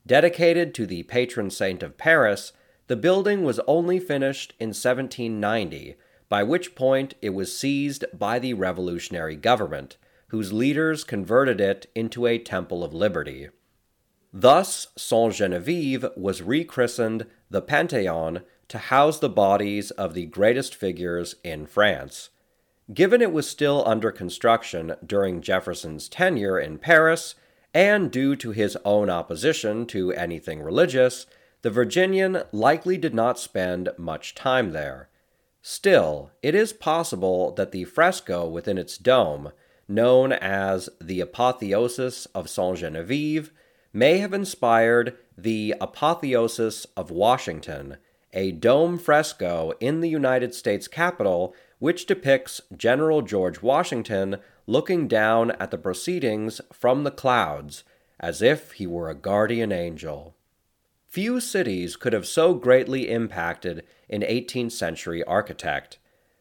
Dedicated 0.05 0.75
to 0.75 0.87
the 0.87 1.05
patron 1.05 1.51
saint 1.51 1.85
of 1.85 1.97
Paris, 1.97 2.53
the 2.89 2.97
building 2.97 3.45
was 3.45 3.61
only 3.69 4.01
finished 4.01 4.55
in 4.59 4.71
1790, 4.71 5.95
by 6.29 6.43
which 6.43 6.75
point 6.75 7.15
it 7.23 7.31
was 7.31 7.57
seized 7.57 8.05
by 8.13 8.41
the 8.41 8.55
revolutionary 8.55 9.37
government, 9.37 9.97
whose 10.29 10.53
leaders 10.53 11.05
converted 11.05 11.61
it 11.61 11.91
into 11.95 12.27
a 12.27 12.39
Temple 12.39 12.83
of 12.83 12.95
Liberty. 12.95 13.49
Thus, 14.33 14.89
Sainte 14.97 15.35
Genevieve 15.35 16.07
was 16.17 16.43
rechristened 16.43 17.27
the 17.51 17.63
Pantheon 17.63 18.43
to 18.69 18.79
house 18.79 19.19
the 19.19 19.29
bodies 19.29 19.91
of 19.93 20.15
the 20.15 20.27
greatest 20.27 20.75
figures 20.75 21.37
in 21.45 21.67
France. 21.67 22.31
Given 22.93 23.23
it 23.23 23.33
was 23.33 23.49
still 23.49 23.83
under 23.87 24.11
construction 24.11 24.97
during 25.07 25.41
Jefferson's 25.41 26.09
tenure 26.09 26.59
in 26.59 26.79
Paris, 26.79 27.35
and 27.73 28.11
due 28.11 28.37
to 28.37 28.51
his 28.51 28.77
own 28.85 29.09
opposition 29.09 29.87
to 29.87 30.13
anything 30.13 30.63
religious, 30.63 31.27
the 31.63 31.71
Virginian 31.71 32.43
likely 32.53 32.99
did 32.99 33.15
not 33.15 33.39
spend 33.39 33.89
much 33.97 34.35
time 34.35 34.73
there. 34.73 35.09
Still, 35.63 36.31
it 36.43 36.55
is 36.55 36.75
possible 36.75 37.53
that 37.53 37.73
the 37.73 37.85
fresco 37.85 38.47
within 38.47 38.77
its 38.77 38.99
dome, 38.99 39.51
known 39.89 40.33
as 40.33 40.89
the 41.01 41.21
Apotheosis 41.21 42.27
of 42.35 42.49
Sainte 42.49 42.79
Genevieve, 42.79 43.53
may 43.93 44.19
have 44.19 44.33
inspired 44.33 45.17
the 45.37 45.75
Apotheosis 45.81 46.87
of 46.97 47.11
Washington, 47.11 47.97
a 48.33 48.51
dome 48.53 48.99
fresco 48.99 49.73
in 49.81 50.01
the 50.01 50.09
United 50.09 50.55
States 50.55 50.89
Capitol 50.89 51.55
which 51.79 52.07
depicts 52.07 52.61
General 52.77 53.21
George 53.21 53.61
Washington 53.61 54.39
looking 54.67 55.07
down 55.07 55.51
at 55.53 55.71
the 55.71 55.79
proceedings 55.79 56.61
from 56.73 57.05
the 57.05 57.11
clouds 57.11 57.85
as 58.19 58.41
if 58.41 58.73
he 58.73 58.87
were 58.87 59.11
a 59.11 59.15
guardian 59.15 59.71
angel. 59.71 60.35
Few 61.07 61.41
cities 61.41 61.97
could 61.97 62.13
have 62.13 62.27
so 62.27 62.55
greatly 62.55 63.11
impacted 63.11 63.85
an 64.09 64.23
18th 64.23 64.73
century 64.73 65.23
architect. 65.25 65.99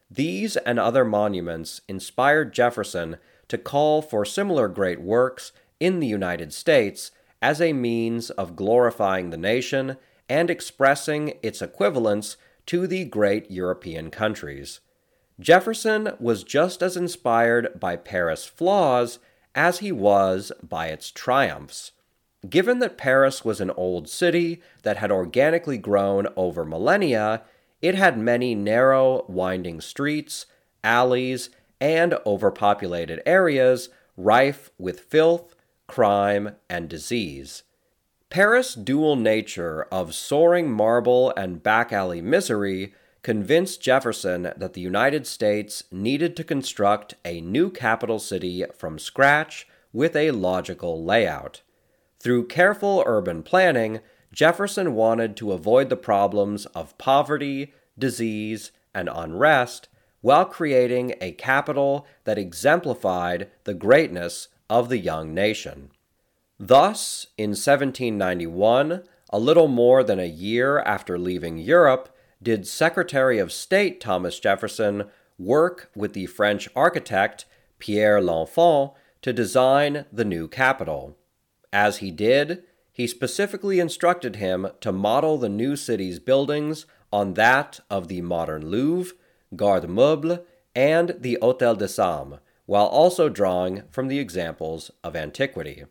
These 0.10 0.56
and 0.58 0.80
other 0.80 1.04
monuments 1.04 1.82
inspired 1.88 2.54
Jefferson 2.54 3.18
to 3.54 3.58
call 3.60 4.02
for 4.02 4.26
similar 4.26 4.68
great 4.68 5.00
works 5.00 5.52
in 5.80 6.00
the 6.00 6.08
United 6.08 6.52
States 6.52 7.12
as 7.40 7.62
a 7.62 7.72
means 7.72 8.32
of 8.32 8.56
glorifying 8.56 9.30
the 9.30 9.38
nation 9.38 9.96
and 10.28 10.50
expressing 10.50 11.36
its 11.44 11.62
equivalence 11.62 12.36
to 12.66 12.88
the 12.88 13.06
great 13.06 13.52
European 13.52 14.10
countries. 14.10 14.80
Jefferson 15.40 16.14
was 16.20 16.44
just 16.44 16.82
as 16.82 16.98
inspired 16.98 17.80
by 17.80 17.96
Paris' 17.96 18.46
flaws 18.46 19.20
as 19.54 19.80
he 19.80 19.92
was 19.92 20.52
by 20.64 20.88
its 20.88 21.12
triumphs. 21.12 21.92
Given 22.50 22.80
that 22.80 22.98
Paris 22.98 23.46
was 23.46 23.62
an 23.62 23.70
old 23.70 24.10
city 24.10 24.64
that 24.82 24.98
had 24.98 25.12
organically 25.12 25.78
grown 25.78 26.28
over 26.36 26.66
millennia, 26.66 27.44
it 27.84 27.94
had 27.94 28.18
many 28.18 28.56
narrow, 28.56 29.26
winding 29.28 29.80
streets, 29.80 30.48
alleys, 30.84 31.52
and 31.84 32.18
overpopulated 32.26 33.22
areas 33.26 33.90
rife 34.16 34.72
with 34.78 35.02
filth, 35.02 35.54
crime, 35.86 36.56
and 36.70 36.88
disease. 36.88 37.64
Paris' 38.30 38.74
dual 38.74 39.18
nature 39.18 39.86
of 39.92 40.16
soaring 40.16 40.72
marble 40.72 41.34
and 41.36 41.62
back 41.62 41.92
alley 41.92 42.22
misery 42.22 42.94
convinced 43.22 43.82
Jefferson 43.82 44.44
that 44.56 44.72
the 44.74 44.82
United 44.82 45.28
States 45.28 45.84
needed 45.92 46.38
to 46.38 46.44
construct 46.46 47.16
a 47.26 47.42
new 47.42 47.70
capital 47.70 48.18
city 48.18 48.64
from 48.74 48.98
scratch 48.98 49.68
with 49.92 50.16
a 50.16 50.32
logical 50.32 51.04
layout. 51.04 51.64
Through 52.18 52.48
careful 52.48 53.04
urban 53.06 53.44
planning, 53.44 54.00
Jefferson 54.32 54.96
wanted 54.96 55.36
to 55.36 55.52
avoid 55.52 55.90
the 55.90 55.98
problems 55.98 56.66
of 56.68 56.98
poverty, 56.98 57.74
disease, 58.00 58.72
and 58.96 59.10
unrest 59.14 59.90
while 60.24 60.46
creating 60.46 61.14
a 61.20 61.34
capital 61.34 62.08
that 62.24 62.38
exemplified 62.38 63.50
the 63.66 63.74
greatness 63.74 64.48
of 64.70 64.88
the 64.88 64.98
young 64.98 65.34
nation. 65.34 65.92
Thus, 66.58 67.28
in 67.38 67.50
1791, 67.50 69.04
a 69.32 69.38
little 69.38 69.68
more 69.68 70.02
than 70.02 70.20
a 70.20 70.26
year 70.26 70.80
after 70.80 71.20
leaving 71.20 71.58
Europe, 71.58 72.08
did 72.42 72.66
Secretary 72.66 73.38
of 73.38 73.52
State 73.52 74.00
Thomas 74.00 74.40
Jefferson 74.40 75.10
work 75.38 75.92
with 75.94 76.14
the 76.14 76.28
French 76.28 76.70
architect 76.74 77.44
Pierre 77.78 78.22
L'Enfant 78.22 78.94
to 79.22 79.34
design 79.34 80.06
the 80.10 80.24
new 80.24 80.48
capital. 80.48 81.18
As 81.74 81.98
he 81.98 82.12
did, 82.12 82.64
he 82.94 83.08
specifically 83.08 83.82
instructed 83.82 84.38
him 84.38 84.70
to 84.80 84.94
model 84.94 85.38
the 85.38 85.50
new 85.50 85.76
city's 85.76 86.20
buildings 86.20 86.86
on 87.12 87.34
that 87.34 87.82
of 87.90 88.08
the 88.08 88.22
modern 88.22 88.70
Louvre, 88.70 89.18
Garde 89.56 89.88
Meuble, 89.88 90.44
and 90.76 91.16
the 91.20 91.38
Hôtel 91.42 91.78
de 91.78 91.88
Salm, 91.88 92.40
while 92.66 92.86
also 92.86 93.30
drawing 93.30 93.84
from 93.90 94.08
the 94.08 94.20
examples 94.20 94.92
of 95.04 95.16
antiquity. 95.16 95.86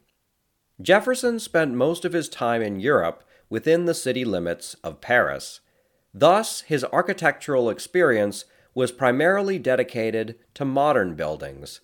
Jefferson 0.81 1.38
spent 1.38 1.75
most 1.75 2.04
of 2.04 2.12
his 2.12 2.28
time 2.28 2.62
in 2.62 2.81
Europe 2.81 3.25
within 3.49 3.85
the 3.85 3.95
city 3.95 4.25
limits 4.25 4.75
of 4.83 5.00
Paris. 5.00 5.61
Thus, 6.14 6.62
his 6.62 6.85
architectural 6.92 7.71
experience 7.71 8.47
was 8.75 8.90
primarily 8.90 9.59
dedicated 9.59 10.38
to 10.54 10.64
modern 10.64 11.14
buildings. 11.14 11.81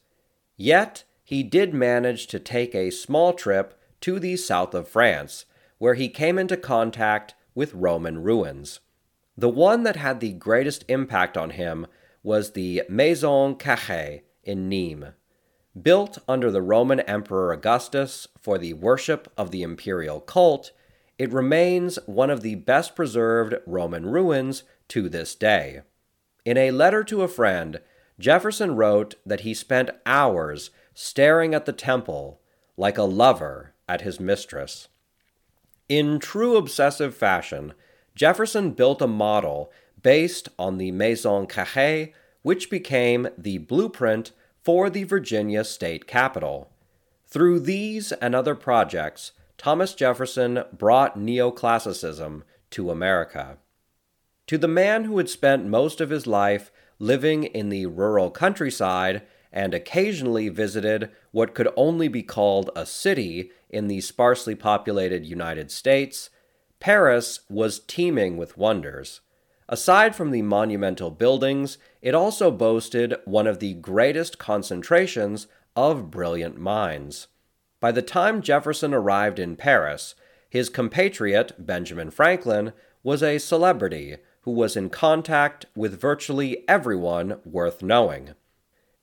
Yet, 0.57 1.05
he 1.23 1.43
did 1.43 1.75
manage 1.75 2.27
to 2.29 2.39
take 2.39 2.75
a 2.75 2.91
small 2.91 3.35
trip 3.35 3.79
to 4.01 4.19
the 4.19 4.37
south 4.37 4.75
of 4.75 4.89
France, 4.89 5.45
where 5.77 5.95
he 5.95 6.09
came 6.09 6.39
into 6.39 6.57
contact 6.57 7.35
with 7.55 7.75
Roman 7.75 8.23
ruins. 8.23 8.81
The 9.38 9.49
one 9.49 9.85
that 9.85 9.95
had 9.95 10.18
the 10.18 10.33
greatest 10.33 10.85
impact 10.88 11.37
on 11.37 11.50
him 11.50 11.87
was 12.25 12.52
the 12.52 12.83
Maison 12.88 13.54
Carrée 13.54 14.23
in 14.42 14.68
Nîmes. 14.68 15.12
Built 15.80 16.18
under 16.26 16.50
the 16.50 16.61
Roman 16.61 16.99
Emperor 16.99 17.52
Augustus 17.52 18.26
for 18.37 18.59
the 18.59 18.73
worship 18.73 19.33
of 19.38 19.52
the 19.52 19.62
imperial 19.62 20.18
cult, 20.18 20.73
it 21.18 21.33
remains 21.33 22.00
one 22.07 22.30
of 22.30 22.40
the 22.40 22.57
best 22.57 22.97
preserved 22.97 23.54
Roman 23.64 24.07
ruins 24.07 24.64
to 24.88 25.09
this 25.09 25.37
day. 25.37 25.83
In 26.45 26.57
a 26.57 26.73
letter 26.73 27.04
to 27.04 27.23
a 27.23 27.28
friend, 27.28 27.80
Jefferson 28.18 28.75
wrote 28.75 29.14
that 29.25 29.42
he 29.42 29.54
spent 29.54 29.90
hours 30.04 30.71
staring 30.95 31.54
at 31.54 31.64
the 31.64 31.73
temple 31.73 32.40
like 32.76 32.99
a 32.99 33.04
lover 33.04 33.73
at 33.88 34.00
his 34.00 34.18
mistress. 34.18 34.88
In 35.88 36.18
true 36.18 36.57
obsessive 36.57 37.14
fashion, 37.14 37.75
Jefferson 38.19 38.73
built 38.73 39.01
a 39.01 39.07
model 39.07 39.71
based 40.03 40.49
on 40.59 40.77
the 40.77 40.91
Maison 40.91 41.47
Carrée, 41.47 42.13
which 42.43 42.69
became 42.69 43.29
the 43.39 43.59
blueprint 43.59 44.33
for 44.65 44.91
the 44.91 45.05
Virginia 45.05 45.63
state 45.63 46.09
capitol. 46.09 46.69
Through 47.29 47.61
these 47.61 48.11
and 48.11 48.35
other 48.35 48.57
projects, 48.57 49.31
Thomas 49.57 49.95
Jefferson 49.95 50.65
brought 50.73 51.17
neoclassicism 51.17 52.42
to 52.71 52.90
America. 52.90 53.59
To 54.49 54.59
the 54.59 54.66
man 54.66 55.05
who 55.05 55.19
had 55.19 55.31
spent 55.31 55.66
most 55.66 56.01
of 56.01 56.11
his 56.11 56.27
life 56.27 56.73
living 56.99 57.45
in 57.45 57.69
the 57.69 57.87
rural 57.87 58.33
countryside 58.33 59.23
and 59.53 59.73
occasionally 59.73 60.49
visited 60.49 61.12
what 61.31 61.55
could 61.55 61.69
only 61.77 62.09
be 62.09 62.25
called 62.25 62.71
a 62.75 62.85
city 62.85 63.53
in 63.71 63.87
the 63.87 64.01
sparsely 64.01 64.57
populated 64.57 65.25
United 65.25 65.71
States, 65.71 66.31
Paris 66.81 67.41
was 67.49 67.81
teeming 67.81 68.37
with 68.37 68.57
wonders. 68.57 69.21
Aside 69.69 70.14
from 70.14 70.31
the 70.31 70.43
monumental 70.43 71.11
buildings, 71.11 71.77
it 72.01 72.14
also 72.14 72.51
boasted 72.51 73.14
one 73.25 73.47
of 73.47 73.59
the 73.59 73.75
greatest 73.75 74.38
concentrations 74.38 75.47
of 75.77 76.11
brilliant 76.11 76.59
minds. 76.59 77.29
By 77.81 77.93
the 77.93 78.03
time 78.03 78.43
Jefferson 78.43 78.95
arrived 78.95 79.38
in 79.38 79.57
Paris, 79.57 80.14
his 80.49 80.69
compatriot, 80.69 81.53
Benjamin 81.59 82.11
Franklin, 82.11 82.73
was 83.03 83.23
a 83.23 83.38
celebrity 83.38 84.17
who 84.43 84.51
was 84.51 84.77
in 84.77 84.88
contact 84.88 85.67
with 85.77 86.01
virtually 86.01 86.64
everyone 86.67 87.38
worth 87.45 87.83
knowing. 87.83 88.35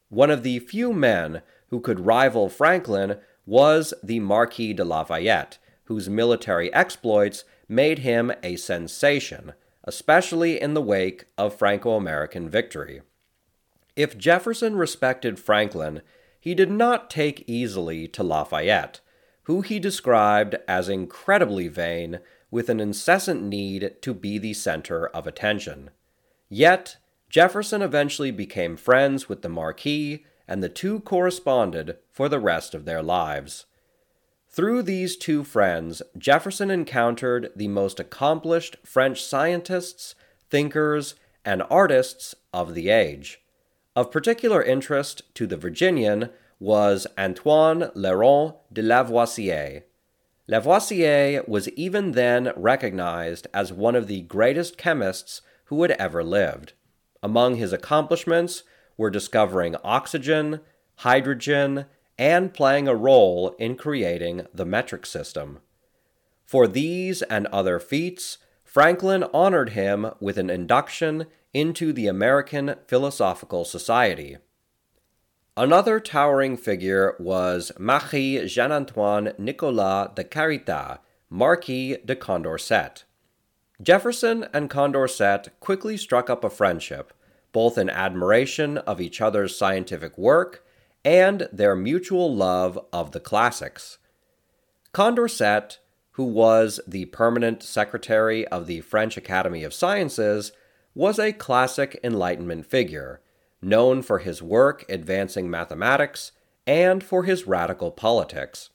One 0.10 0.32
of 0.32 0.44
the 0.44 0.60
few 0.60 0.92
men 0.92 1.42
who 1.68 1.80
could 1.80 2.00
rival 2.00 2.50
Franklin 2.50 3.18
was 3.46 3.94
the 4.02 4.20
Marquis 4.20 4.74
de 4.74 4.84
Lafayette, 4.84 5.58
whose 5.86 6.10
military 6.10 6.74
exploits 6.74 7.44
made 7.68 8.00
him 8.00 8.32
a 8.44 8.56
sensation, 8.56 9.54
especially 9.84 10.62
in 10.62 10.74
the 10.74 10.82
wake 10.82 11.26
of 11.38 11.56
Franco 11.56 11.96
American 11.96 12.50
victory. 12.50 13.02
If 13.96 14.18
Jefferson 14.18 14.76
respected 14.76 15.40
Franklin, 15.40 16.02
he 16.40 16.54
did 16.54 16.70
not 16.70 17.10
take 17.10 17.44
easily 17.48 18.08
to 18.10 18.24
Lafayette, 18.24 19.00
who 19.44 19.62
he 19.62 19.80
described 19.80 20.56
as 20.68 20.90
incredibly 20.90 21.68
vain 21.68 22.20
with 22.52 22.70
an 22.70 22.80
incessant 22.80 23.44
need 23.44 23.96
to 24.02 24.14
be 24.14 24.38
the 24.38 24.54
center 24.54 25.08
of 25.08 25.28
attention. 25.28 25.90
Yet, 26.50 26.98
Jefferson 27.30 27.82
eventually 27.82 28.32
became 28.32 28.78
friends 28.78 29.28
with 29.28 29.42
the 29.42 29.50
Marquis, 29.50 30.26
and 30.48 30.64
the 30.64 30.70
two 30.70 31.00
corresponded 31.00 31.98
for 32.12 32.30
the 32.30 32.40
rest 32.40 32.76
of 32.76 32.86
their 32.86 33.02
lives. 33.02 33.66
Through 34.56 34.84
these 34.84 35.18
two 35.18 35.44
friends, 35.44 36.02
Jefferson 36.18 36.72
encountered 36.72 37.52
the 37.58 37.68
most 37.68 38.00
accomplished 38.00 38.78
French 38.86 39.22
scientists, 39.22 40.16
thinkers, 40.50 41.16
and 41.44 41.62
artists 41.70 42.34
of 42.54 42.74
the 42.74 42.88
age. 42.88 43.42
Of 43.98 44.12
particular 44.12 44.64
interest 44.64 45.24
to 45.34 45.46
the 45.46 45.58
Virginian 45.58 46.30
was 46.58 47.06
Antoine 47.18 47.92
Laurent 47.96 48.56
de 48.72 48.82
Lavoisier. 48.82 49.84
Lavoisier 50.48 51.44
was 51.50 51.68
even 51.72 52.14
then 52.14 52.54
recognized 52.56 53.48
as 53.54 53.74
one 53.74 53.94
of 53.94 54.08
the 54.08 54.22
greatest 54.22 54.78
chemists 54.78 55.42
who 55.66 55.82
had 55.82 55.92
ever 55.92 56.24
lived. 56.24 56.72
Among 57.22 57.56
his 57.56 57.74
accomplishments 57.74 58.64
were 58.96 59.10
discovering 59.10 59.76
oxygen, 59.84 60.62
hydrogen, 61.00 61.88
and 62.18 62.54
playing 62.54 62.88
a 62.88 62.96
role 62.96 63.56
in 63.60 63.76
creating 63.76 64.48
the 64.54 64.66
metric 64.66 65.06
system. 65.06 65.60
For 66.46 66.68
these 66.68 67.22
and 67.24 67.48
other 67.48 67.80
feats, 67.80 68.38
Franklin 68.64 69.24
honored 69.34 69.70
him 69.70 70.12
with 70.20 70.38
an 70.38 70.50
induction 70.50 71.28
into 71.54 71.94
the 71.94 72.08
American 72.08 72.76
Philosophical 72.88 73.66
Society. 73.66 74.38
Another 75.58 76.02
towering 76.02 76.58
figure 76.58 77.16
was 77.18 77.72
Marie 77.80 78.46
Jean 78.48 78.74
Antoine 78.74 79.32
Nicolas 79.38 80.10
de 80.14 80.24
Caritat, 80.26 81.00
Marquis 81.30 81.98
de 82.04 82.16
Condorcet. 82.16 83.04
Jefferson 83.82 84.48
and 84.54 84.70
Condorcet 84.70 85.50
quickly 85.62 85.96
struck 85.96 86.30
up 86.30 86.44
a 86.44 86.50
friendship, 86.50 87.14
both 87.54 87.78
in 87.78 87.90
admiration 87.90 88.78
of 88.80 89.00
each 89.00 89.22
other's 89.22 89.58
scientific 89.58 90.18
work 90.18 90.65
and 91.06 91.48
their 91.54 91.76
mutual 91.76 92.36
love 92.36 92.78
of 92.92 93.12
the 93.12 93.20
classics. 93.20 94.00
Condorcet, 94.92 95.78
who 96.14 96.24
was 96.24 96.80
the 96.88 97.06
permanent 97.06 97.62
secretary 97.62 98.48
of 98.48 98.66
the 98.66 98.82
French 98.82 99.16
Academy 99.16 99.64
of 99.64 99.74
Sciences, 99.74 100.52
was 100.96 101.20
a 101.20 101.32
classic 101.32 102.00
Enlightenment 102.04 102.66
figure, 102.66 103.22
known 103.62 104.02
for 104.02 104.20
his 104.20 104.42
work 104.42 104.84
advancing 104.90 105.50
mathematics 105.50 106.32
and 106.66 107.04
for 107.04 107.24
his 107.24 107.46
radical 107.46 107.92
politics. 107.92 108.72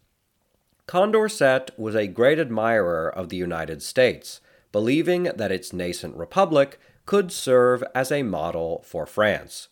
Condorcet 0.87 1.71
was 1.77 1.95
a 1.95 2.07
great 2.07 2.39
admirer 2.39 3.09
of 3.09 3.29
the 3.29 3.37
United 3.37 3.83
States, 3.83 4.41
believing 4.71 5.25
that 5.25 5.53
its 5.53 5.73
nascent 5.73 6.17
republic 6.17 6.79
could 7.07 7.33
serve 7.33 7.83
as 7.95 8.13
a 8.13 8.23
model 8.23 8.83
for 8.85 9.07
France. 9.07 9.69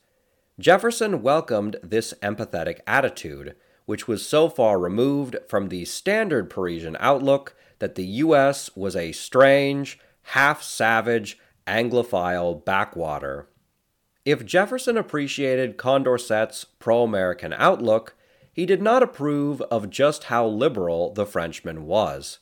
Jefferson 0.61 1.23
welcomed 1.23 1.77
this 1.83 2.15
empathetic 2.21 2.81
attitude, 2.87 3.55
which 3.87 4.09
was 4.09 4.27
so 4.27 4.49
far 4.49 4.79
removed 4.79 5.37
from 5.49 5.69
the 5.69 5.85
standard 5.85 6.51
Parisian 6.51 6.97
outlook 6.99 7.55
that 7.79 7.95
the 7.95 8.07
U.S. 8.07 8.75
was 8.75 8.97
a 8.97 9.13
strange, 9.13 10.01
half 10.23 10.63
savage, 10.63 11.39
Anglophile 11.67 12.65
backwater. 12.65 13.49
If 14.25 14.45
Jefferson 14.45 14.97
appreciated 14.97 15.79
Condorcet's 15.79 16.65
pro 16.65 17.05
American 17.05 17.53
outlook, 17.53 18.17
he 18.53 18.67
did 18.67 18.83
not 18.83 19.03
approve 19.03 19.63
of 19.63 19.91
just 19.91 20.25
how 20.25 20.47
liberal 20.47 21.13
the 21.13 21.25
Frenchman 21.25 21.87
was. 21.87 22.41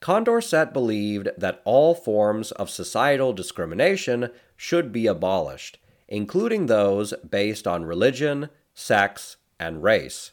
Condorcet 0.00 0.72
believed 0.72 1.28
that 1.36 1.60
all 1.66 1.94
forms 1.94 2.52
of 2.52 2.70
societal 2.70 3.34
discrimination 3.34 4.30
should 4.56 4.92
be 4.92 5.06
abolished, 5.06 5.78
including 6.10 6.66
those 6.66 7.14
based 7.28 7.66
on 7.66 7.84
religion, 7.84 8.50
sex, 8.74 9.36
and 9.58 9.82
race. 9.82 10.32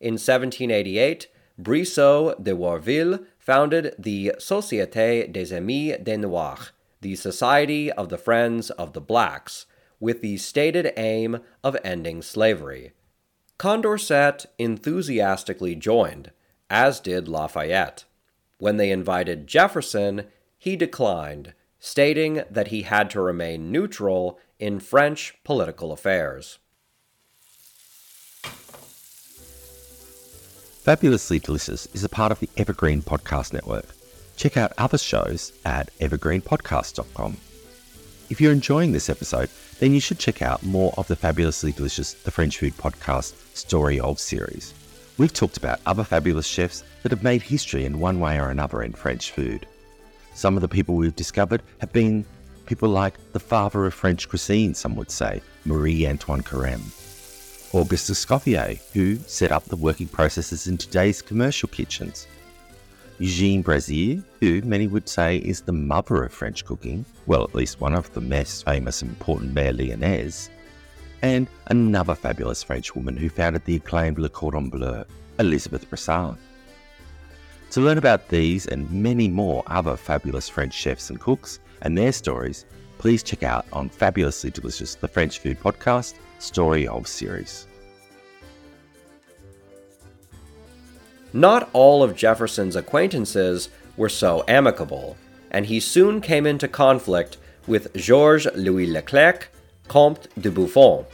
In 0.00 0.14
1788, 0.14 1.28
Brissot 1.60 2.42
de 2.42 2.52
Warville 2.52 3.24
founded 3.38 3.94
the 3.98 4.34
Société 4.38 5.30
des 5.32 5.54
Amis 5.54 5.96
des 6.02 6.16
Noirs, 6.16 6.72
the 7.00 7.14
Society 7.14 7.90
of 7.92 8.08
the 8.08 8.18
Friends 8.18 8.70
of 8.70 8.92
the 8.92 9.00
Blacks, 9.00 9.66
with 10.00 10.22
the 10.22 10.36
stated 10.36 10.92
aim 10.96 11.38
of 11.62 11.76
ending 11.84 12.22
slavery. 12.22 12.92
Condorcet 13.58 14.46
enthusiastically 14.58 15.76
joined, 15.76 16.32
as 16.68 16.98
did 16.98 17.28
Lafayette. 17.28 18.04
When 18.58 18.76
they 18.76 18.90
invited 18.90 19.46
Jefferson, 19.46 20.26
he 20.58 20.74
declined, 20.74 21.54
stating 21.78 22.42
that 22.50 22.68
he 22.68 22.82
had 22.82 23.10
to 23.10 23.20
remain 23.20 23.70
neutral 23.70 24.38
in 24.62 24.78
French 24.78 25.34
political 25.42 25.90
affairs. 25.90 26.60
Fabulously 30.84 31.40
Delicious 31.40 31.86
is 31.86 32.04
a 32.04 32.08
part 32.08 32.30
of 32.30 32.38
the 32.38 32.48
Evergreen 32.56 33.02
Podcast 33.02 33.52
Network. 33.52 33.86
Check 34.36 34.56
out 34.56 34.72
other 34.78 34.98
shows 34.98 35.52
at 35.64 35.90
evergreenpodcast.com. 35.98 37.36
If 38.30 38.40
you're 38.40 38.52
enjoying 38.52 38.92
this 38.92 39.10
episode, 39.10 39.50
then 39.80 39.94
you 39.94 40.00
should 40.00 40.20
check 40.20 40.42
out 40.42 40.62
more 40.62 40.94
of 40.96 41.08
the 41.08 41.16
Fabulously 41.16 41.72
Delicious 41.72 42.14
The 42.14 42.30
French 42.30 42.58
Food 42.58 42.76
Podcast 42.76 43.34
Story 43.56 43.98
of 43.98 44.20
series. 44.20 44.74
We've 45.18 45.32
talked 45.32 45.56
about 45.56 45.80
other 45.86 46.04
fabulous 46.04 46.46
chefs 46.46 46.84
that 47.02 47.10
have 47.10 47.24
made 47.24 47.42
history 47.42 47.84
in 47.84 47.98
one 47.98 48.20
way 48.20 48.38
or 48.38 48.50
another 48.50 48.84
in 48.84 48.92
French 48.92 49.32
food. 49.32 49.66
Some 50.34 50.54
of 50.54 50.62
the 50.62 50.68
people 50.68 50.94
we've 50.94 51.16
discovered 51.16 51.62
have 51.80 51.92
been 51.92 52.24
people 52.72 52.88
like 52.88 53.18
the 53.34 53.38
father 53.38 53.84
of 53.84 53.92
French 53.92 54.30
cuisine, 54.30 54.72
some 54.72 54.96
would 54.96 55.10
say, 55.10 55.42
Marie 55.66 56.06
Antoine 56.06 56.42
Carême 56.42 56.80
Auguste 57.74 58.10
Escoffier, 58.10 58.80
who 58.94 59.16
set 59.26 59.52
up 59.52 59.62
the 59.66 59.76
working 59.76 60.08
processes 60.08 60.66
in 60.66 60.78
today's 60.78 61.20
commercial 61.20 61.68
kitchens. 61.68 62.26
Eugene 63.18 63.60
Brazier, 63.60 64.22
who 64.40 64.62
many 64.62 64.86
would 64.86 65.06
say 65.06 65.36
is 65.36 65.60
the 65.60 65.72
mother 65.74 66.24
of 66.24 66.32
French 66.32 66.64
cooking, 66.64 67.04
well, 67.26 67.44
at 67.44 67.54
least 67.54 67.78
one 67.78 67.92
of 67.92 68.10
the 68.14 68.22
most 68.22 68.64
famous 68.64 69.02
and 69.02 69.10
important 69.10 69.54
Mère 69.54 69.76
Lyonnaise, 69.76 70.48
and 71.20 71.48
another 71.66 72.14
fabulous 72.14 72.62
French 72.62 72.94
woman 72.94 73.18
who 73.18 73.28
founded 73.28 73.66
the 73.66 73.76
acclaimed 73.76 74.18
Le 74.18 74.30
Cordon 74.30 74.70
Bleu, 74.70 75.04
Elisabeth 75.38 75.90
Brassart. 75.90 76.38
To 77.72 77.82
learn 77.82 77.98
about 77.98 78.30
these 78.30 78.66
and 78.66 78.90
many 78.90 79.28
more 79.28 79.62
other 79.66 79.94
fabulous 79.94 80.48
French 80.48 80.72
chefs 80.72 81.10
and 81.10 81.20
cooks 81.20 81.58
and 81.82 81.96
their 81.96 82.12
stories, 82.12 82.64
please 82.98 83.22
check 83.22 83.42
out 83.42 83.66
on 83.72 83.88
Fabulously 83.88 84.50
Delicious, 84.50 84.94
the 84.94 85.08
French 85.08 85.38
Food 85.40 85.60
Podcast 85.60 86.14
Story 86.38 86.88
of 86.88 87.06
series. 87.06 87.66
Not 91.32 91.68
all 91.72 92.02
of 92.02 92.16
Jefferson's 92.16 92.76
acquaintances 92.76 93.68
were 93.96 94.08
so 94.08 94.44
amicable, 94.48 95.16
and 95.50 95.66
he 95.66 95.80
soon 95.80 96.20
came 96.20 96.46
into 96.46 96.68
conflict 96.68 97.38
with 97.66 97.94
Georges 97.94 98.54
Louis 98.54 98.86
Leclerc, 98.86 99.50
Comte 99.88 100.28
de 100.40 100.50
Buffon. 100.50 101.04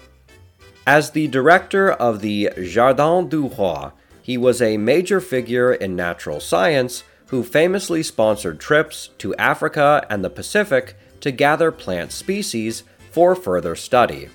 As 0.86 1.10
the 1.10 1.28
director 1.28 1.90
of 1.92 2.20
the 2.20 2.50
Jardin 2.62 3.28
du 3.28 3.48
Roi, 3.48 3.90
he 4.22 4.36
was 4.36 4.60
a 4.60 4.76
major 4.76 5.20
figure 5.20 5.72
in 5.72 5.96
natural 5.96 6.40
science 6.40 7.04
who 7.28 7.42
famously 7.42 8.02
sponsored 8.02 8.58
trips 8.58 9.10
to 9.18 9.34
Africa 9.36 10.06
and 10.10 10.24
the 10.24 10.30
Pacific 10.30 10.96
to 11.20 11.30
gather 11.30 11.70
plant 11.70 12.12
species 12.12 12.84
for 13.10 13.34
further 13.34 13.74
study. 13.76 14.28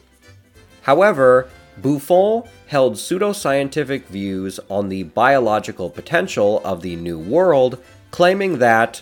However, 0.82 1.47
Buffon 1.82 2.43
held 2.67 2.95
pseudoscientific 2.95 4.06
views 4.06 4.60
on 4.69 4.89
the 4.89 5.03
biological 5.03 5.89
potential 5.89 6.62
of 6.63 6.82
the 6.82 6.95
New 6.95 7.17
World, 7.17 7.82
claiming 8.12 8.60
that 8.60 9.01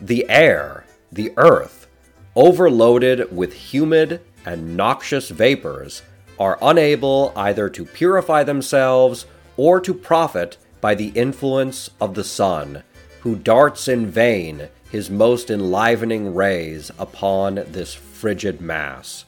the 0.00 0.28
air, 0.28 0.84
the 1.10 1.32
earth, 1.36 1.88
overloaded 2.36 3.34
with 3.36 3.52
humid 3.52 4.20
and 4.46 4.76
noxious 4.76 5.30
vapors, 5.30 6.02
are 6.38 6.58
unable 6.62 7.32
either 7.36 7.68
to 7.68 7.84
purify 7.84 8.42
themselves 8.42 9.26
or 9.56 9.80
to 9.80 9.92
profit 9.92 10.56
by 10.80 10.94
the 10.94 11.08
influence 11.08 11.90
of 12.00 12.14
the 12.14 12.24
sun, 12.24 12.82
who 13.22 13.36
darts 13.36 13.86
in 13.86 14.04
vain 14.06 14.68
his 14.90 15.08
most 15.08 15.48
enlivening 15.48 16.34
rays 16.34 16.90
upon 16.98 17.54
this 17.68 17.94
frigid 17.94 18.60
mass. 18.60 19.24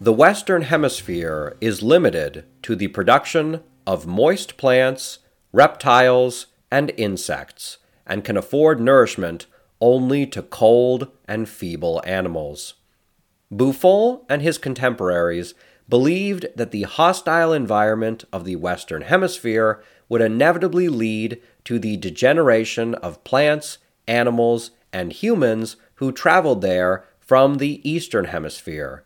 The 0.00 0.12
Western 0.12 0.62
Hemisphere 0.62 1.56
is 1.60 1.82
limited 1.82 2.44
to 2.62 2.76
the 2.76 2.88
production 2.88 3.62
of 3.86 4.06
moist 4.06 4.56
plants, 4.56 5.20
reptiles, 5.50 6.46
and 6.70 6.92
insects, 6.96 7.78
and 8.06 8.22
can 8.22 8.36
afford 8.36 8.80
nourishment 8.80 9.46
only 9.80 10.26
to 10.26 10.42
cold 10.42 11.08
and 11.26 11.48
feeble 11.48 12.02
animals. 12.04 12.74
Buffon 13.50 14.20
and 14.28 14.42
his 14.42 14.58
contemporaries 14.58 15.54
believed 15.88 16.46
that 16.54 16.70
the 16.70 16.82
hostile 16.82 17.52
environment 17.52 18.24
of 18.32 18.44
the 18.44 18.56
Western 18.56 19.02
Hemisphere 19.02 19.82
would 20.08 20.20
inevitably 20.20 20.88
lead 20.88 21.40
to 21.64 21.78
the 21.78 21.96
degeneration 21.96 22.94
of 22.96 23.22
plants, 23.24 23.78
animals, 24.06 24.72
and 24.92 25.12
humans 25.12 25.76
who 25.96 26.12
traveled 26.12 26.60
there 26.60 27.04
from 27.20 27.56
the 27.56 27.80
Eastern 27.88 28.26
Hemisphere 28.26 29.04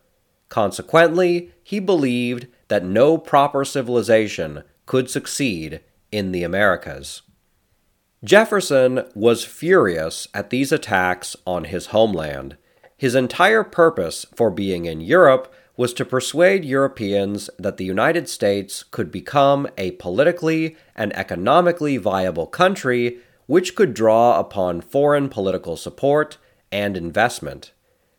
Consequently, 0.49 1.53
he 1.63 1.81
believed 1.81 2.47
that 2.69 2.85
no 2.85 3.19
proper 3.19 3.65
civilization 3.65 4.63
could 4.87 5.11
succeed 5.11 5.81
in 6.13 6.33
the 6.33 6.45
Americas. 6.45 7.23
Jefferson 8.25 9.05
was 9.15 9.45
furious 9.45 10.29
at 10.33 10.51
these 10.51 10.73
attacks 10.73 11.37
on 11.47 11.65
his 11.65 11.87
homeland. 11.87 12.57
His 12.97 13.15
entire 13.15 13.63
purpose 13.63 14.25
for 14.35 14.51
being 14.51 14.87
in 14.87 15.01
Europe 15.01 15.53
was 15.77 15.93
to 15.93 16.05
persuade 16.05 16.65
Europeans 16.65 17.51
that 17.59 17.77
the 17.77 17.85
United 17.85 18.29
States 18.29 18.83
could 18.83 19.11
become 19.13 19.69
a 19.77 19.91
politically 19.93 20.77
and 20.95 21.15
economically 21.17 21.97
viable 21.97 22.47
country 22.47 23.19
which 23.47 23.75
could 23.75 23.95
draw 23.95 24.39
upon 24.39 24.81
foreign 24.81 25.29
political 25.29 25.77
support 25.77 26.39
and 26.73 26.97
investment. 26.97 27.73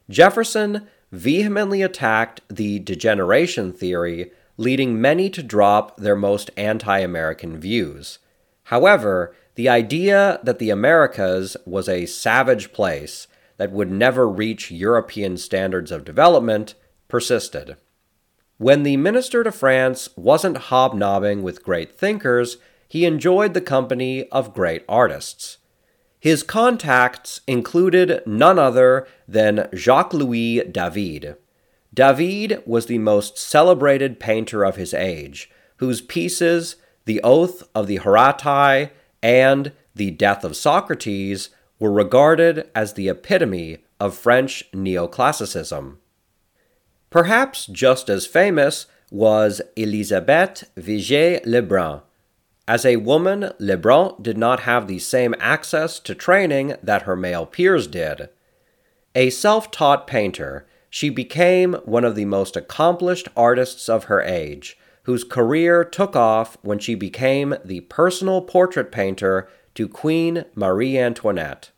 Jefferson 0.09 0.87
vehemently 1.11 1.81
attacked 1.81 2.41
the 2.49 2.79
degeneration 2.79 3.73
theory, 3.73 4.31
leading 4.57 4.99
many 4.99 5.29
to 5.29 5.43
drop 5.43 5.97
their 5.97 6.15
most 6.15 6.49
anti 6.57 6.99
American 6.99 7.59
views. 7.59 8.19
However, 8.63 9.35
the 9.55 9.69
idea 9.69 10.39
that 10.43 10.59
the 10.59 10.69
Americas 10.69 11.57
was 11.65 11.89
a 11.89 12.05
savage 12.05 12.71
place 12.71 13.27
that 13.57 13.71
would 13.71 13.91
never 13.91 14.29
reach 14.29 14.71
European 14.71 15.37
standards 15.37 15.91
of 15.91 16.05
development 16.05 16.75
persisted. 17.07 17.77
When 18.57 18.83
the 18.83 18.97
minister 18.97 19.43
to 19.43 19.51
France 19.51 20.09
wasn't 20.15 20.57
hobnobbing 20.57 21.43
with 21.43 21.63
great 21.63 21.97
thinkers, 21.97 22.57
he 22.87 23.05
enjoyed 23.05 23.53
the 23.53 23.61
company 23.61 24.27
of 24.29 24.53
great 24.53 24.83
artists. 24.89 25.57
His 26.19 26.41
contacts 26.41 27.41
included 27.45 28.23
none 28.25 28.57
other 28.57 29.07
than 29.27 29.69
Jacques 29.75 30.13
Louis 30.13 30.63
David. 30.63 31.35
David 31.93 32.63
was 32.65 32.87
the 32.87 32.97
most 32.97 33.37
celebrated 33.37 34.19
painter 34.19 34.63
of 34.63 34.75
his 34.75 34.93
age, 34.93 35.49
whose 35.77 36.01
pieces, 36.01 36.75
The 37.05 37.21
Oath 37.23 37.63
of 37.75 37.87
the 37.87 37.99
Horatii 37.99 38.89
and 39.21 39.71
The 39.95 40.11
Death 40.11 40.43
of 40.43 40.55
Socrates, 40.55 41.49
were 41.79 41.91
regarded 41.91 42.69
as 42.73 42.93
the 42.93 43.09
epitome 43.09 43.85
of 43.99 44.17
French 44.17 44.63
neoclassicism. 44.73 45.97
Perhaps 47.09 47.67
just 47.67 48.09
as 48.09 48.25
famous 48.25 48.85
was 49.09 49.61
Elisabeth 49.75 50.69
Vigée 50.75 51.41
Lebrun, 51.45 52.01
as 52.67 52.85
a 52.85 52.97
woman, 52.97 53.51
Lebrun 53.59 54.21
did 54.21 54.37
not 54.37 54.61
have 54.61 54.87
the 54.87 54.99
same 54.99 55.33
access 55.39 55.99
to 55.99 56.13
training 56.13 56.75
that 56.83 57.03
her 57.03 57.15
male 57.15 57.45
peers 57.45 57.87
did. 57.87 58.27
A 59.15 59.29
self 59.29 59.71
taught 59.71 60.05
painter, 60.05 60.67
she 60.89 61.09
became 61.09 61.73
one 61.85 62.03
of 62.03 62.15
the 62.15 62.25
most 62.25 62.57
accomplished 62.57 63.29
artists 63.37 63.87
of 63.87 64.05
her 64.05 64.21
age, 64.21 64.77
whose 65.03 65.23
career 65.23 65.85
took 65.85 66.15
off 66.17 66.57
when 66.61 66.77
she 66.77 66.93
became 66.93 67.55
the 67.63 67.81
personal 67.81 68.41
portrait 68.41 68.91
painter 68.91 69.47
to 69.75 69.87
Queen 69.87 70.43
Marie 70.53 70.97
Antoinette. 70.97 71.71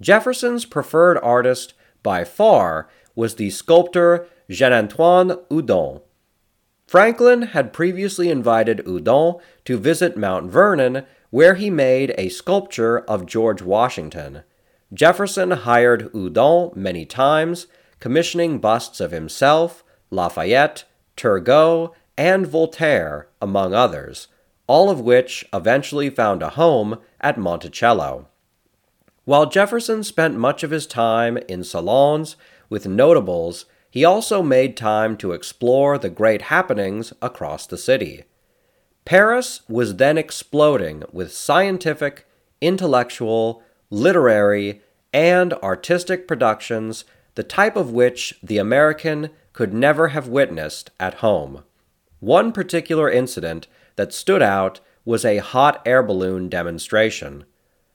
Jefferson's 0.00 0.64
preferred 0.64 1.18
artist 1.18 1.74
by 2.02 2.24
far 2.24 2.88
was 3.14 3.36
the 3.36 3.50
sculptor 3.50 4.26
Jean 4.50 4.72
Antoine 4.72 5.38
Houdon. 5.50 6.00
Franklin 6.86 7.42
had 7.42 7.72
previously 7.72 8.28
invited 8.28 8.80
Houdon 8.80 9.40
to 9.64 9.78
visit 9.78 10.16
Mount 10.16 10.50
Vernon, 10.50 11.04
where 11.30 11.54
he 11.54 11.70
made 11.70 12.14
a 12.18 12.28
sculpture 12.28 12.98
of 13.00 13.26
George 13.26 13.62
Washington. 13.62 14.42
Jefferson 14.92 15.50
hired 15.50 16.10
Houdon 16.12 16.72
many 16.76 17.04
times, 17.04 17.66
commissioning 18.00 18.58
busts 18.58 19.00
of 19.00 19.10
himself, 19.10 19.82
Lafayette, 20.10 20.84
Turgot, 21.16 21.92
and 22.16 22.46
Voltaire, 22.46 23.28
among 23.40 23.74
others, 23.74 24.28
all 24.66 24.90
of 24.90 25.00
which 25.00 25.44
eventually 25.52 26.10
found 26.10 26.42
a 26.42 26.50
home 26.50 26.98
at 27.20 27.38
Monticello. 27.38 28.28
While 29.24 29.46
Jefferson 29.46 30.04
spent 30.04 30.36
much 30.36 30.62
of 30.62 30.70
his 30.70 30.86
time 30.86 31.38
in 31.48 31.64
salons 31.64 32.36
with 32.68 32.86
notables, 32.86 33.66
he 33.90 34.04
also 34.04 34.42
made 34.42 34.76
time 34.76 35.16
to 35.18 35.32
explore 35.32 35.98
the 35.98 36.10
great 36.10 36.42
happenings 36.42 37.12
across 37.22 37.66
the 37.66 37.78
city. 37.78 38.24
Paris 39.04 39.60
was 39.68 39.96
then 39.96 40.18
exploding 40.18 41.04
with 41.12 41.32
scientific, 41.32 42.26
intellectual, 42.60 43.62
literary, 43.90 44.80
and 45.12 45.52
artistic 45.54 46.26
productions, 46.26 47.04
the 47.34 47.42
type 47.42 47.76
of 47.76 47.92
which 47.92 48.34
the 48.42 48.58
American 48.58 49.30
could 49.52 49.72
never 49.72 50.08
have 50.08 50.26
witnessed 50.26 50.90
at 50.98 51.14
home. 51.14 51.62
One 52.18 52.50
particular 52.50 53.10
incident 53.10 53.68
that 53.96 54.12
stood 54.12 54.42
out 54.42 54.80
was 55.04 55.24
a 55.24 55.38
hot 55.38 55.82
air 55.86 56.02
balloon 56.02 56.48
demonstration. 56.48 57.44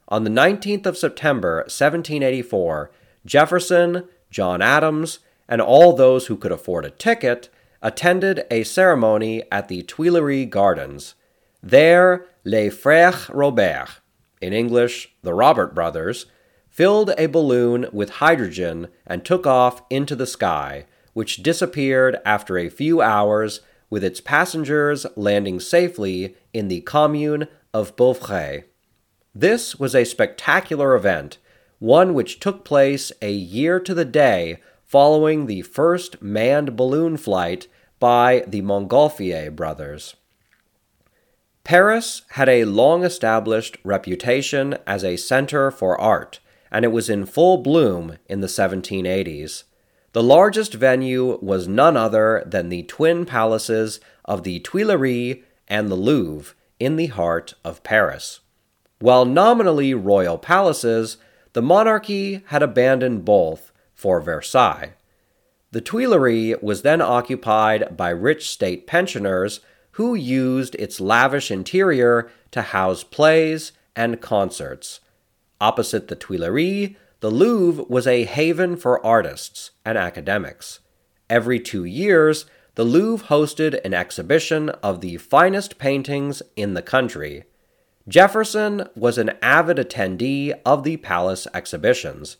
On 0.08 0.23
the 0.23 0.29
19th 0.29 0.86
of 0.86 0.97
September, 0.97 1.58
1784, 1.58 2.91
Jefferson, 3.25 4.08
John 4.30 4.62
Adams, 4.62 5.20
and 5.48 5.62
all 5.62 5.94
those 5.94 6.28
who 6.28 6.38
could 6.38 6.52
afford 6.52 6.86
a 6.86 6.92
ticket 6.92 7.50
attended 7.82 8.46
a 8.52 8.63
ceremony 8.63 9.44
at 9.52 9.68
the 9.68 9.84
Tuileries 9.84 10.50
Gardens. 10.50 11.15
There, 11.62 12.28
les 12.44 12.70
Frères 12.70 13.30
Robert, 13.34 14.02
in 14.42 14.54
English, 14.54 15.13
the 15.24 15.34
Robert 15.34 15.74
brothers, 15.74 16.26
filled 16.70 17.12
a 17.18 17.26
balloon 17.26 17.88
with 17.92 18.10
hydrogen 18.22 18.88
and 19.06 19.26
took 19.26 19.46
off 19.46 19.82
into 19.89 20.15
the 20.15 20.28
sky, 20.28 20.86
which 21.13 21.44
disappeared 21.44 22.18
after 22.26 22.58
a 22.58 22.70
few 22.70 23.02
hours 23.02 23.62
with 23.89 24.04
its 24.04 24.22
passengers 24.22 25.06
landing 25.15 25.60
safely 25.60 26.36
in 26.54 26.68
the 26.68 26.82
commune 26.82 27.48
of 27.74 27.96
Beaufret. 27.96 28.65
This 29.34 29.76
was 29.76 29.96
a 29.96 30.06
spectacular 30.06 30.96
event, 30.96 31.38
one 31.80 32.13
which 32.13 32.39
took 32.39 32.63
place 32.63 33.12
a 33.22 33.32
year 33.32 33.80
to 33.80 33.94
the 33.94 34.06
day 34.06 34.60
following 34.86 35.46
the 35.46 35.62
first 35.62 36.22
manned 36.22 36.76
balloon 36.76 37.18
flight 37.18 37.68
by 38.00 38.44
the 38.48 38.62
Montgolfier 38.62 39.56
brothers. 39.56 40.15
Paris 41.63 42.24
had 42.32 42.50
a 42.50 42.65
long 42.65 43.04
established 43.04 43.78
reputation 43.84 44.78
as 44.88 45.04
a 45.04 45.18
center 45.18 45.70
for 45.70 46.00
art, 46.00 46.39
and 46.72 46.84
it 46.84 46.89
was 46.89 47.10
in 47.10 47.26
full 47.26 47.58
bloom 47.58 48.18
in 48.28 48.42
the 48.42 48.48
1780s. 48.48 49.63
The 50.13 50.24
largest 50.24 50.74
venue 50.74 51.38
was 51.42 51.68
none 51.68 51.96
other 51.96 52.44
than 52.46 52.70
the 52.70 52.84
twin 52.84 53.26
palaces 53.26 54.00
of 54.26 54.44
the 54.44 54.60
Tuileries 54.60 55.44
and 55.68 55.92
the 55.92 55.96
Louvre 55.96 56.56
in 56.80 56.96
the 56.96 57.08
heart 57.08 57.54
of 57.63 57.84
Paris. 57.84 58.39
While 59.00 59.26
nominally 59.26 59.94
royal 59.94 60.39
palaces, 60.39 61.18
the 61.53 61.62
monarchy 61.62 62.43
had 62.47 62.62
abandoned 62.62 63.25
both 63.25 63.71
for 63.93 64.21
Versailles. 64.21 64.93
The 65.71 65.81
Tuileries 65.81 66.57
was 66.62 66.81
then 66.81 67.01
occupied 67.01 67.95
by 67.95 68.09
rich 68.09 68.49
state 68.49 68.88
pensioners 68.88 69.59
who 69.91 70.15
used 70.15 70.75
its 70.75 70.99
lavish 70.99 71.51
interior 71.51 72.31
to 72.51 72.62
house 72.62 73.03
plays 73.03 73.71
and 73.95 74.21
concerts. 74.21 74.99
Opposite 75.62 76.07
the 76.07 76.15
Tuileries, 76.15 76.95
the 77.19 77.29
Louvre 77.29 77.83
was 77.89 78.07
a 78.07 78.23
haven 78.23 78.77
for 78.77 79.05
artists 79.05 79.71
and 79.83 79.97
academics. 79.97 80.79
Every 81.29 81.59
two 81.59 81.83
years, 81.83 82.45
the 82.75 82.85
Louvre 82.85 83.27
hosted 83.27 83.83
an 83.83 83.93
exhibition 83.93 84.69
of 84.69 85.01
the 85.01 85.17
finest 85.17 85.77
paintings 85.77 86.41
in 86.55 86.75
the 86.75 86.81
country. 86.81 87.43
Jefferson 88.10 88.88
was 88.95 89.19
an 89.19 89.32
avid 89.39 89.78
attendee 89.78 90.60
of 90.65 90.84
the 90.84 90.98
palace 90.98 91.48
exhibitions. 91.54 92.38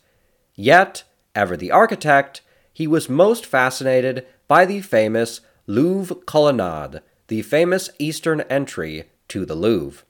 Yet, 0.56 1.04
ever 1.32 1.56
the 1.56 1.70
architect, 1.70 2.42
he 2.72 2.88
was 2.88 3.08
most 3.08 3.46
fascinated 3.46 4.26
by 4.48 4.66
the 4.66 4.80
famous 4.80 5.40
Louvre 5.68 6.16
Colonnade, 6.26 7.02
the 7.28 7.42
famous 7.42 7.88
eastern 8.00 8.40
entry 8.42 9.04
to 9.28 9.46
the 9.46 9.54
Louvre. 9.54 10.04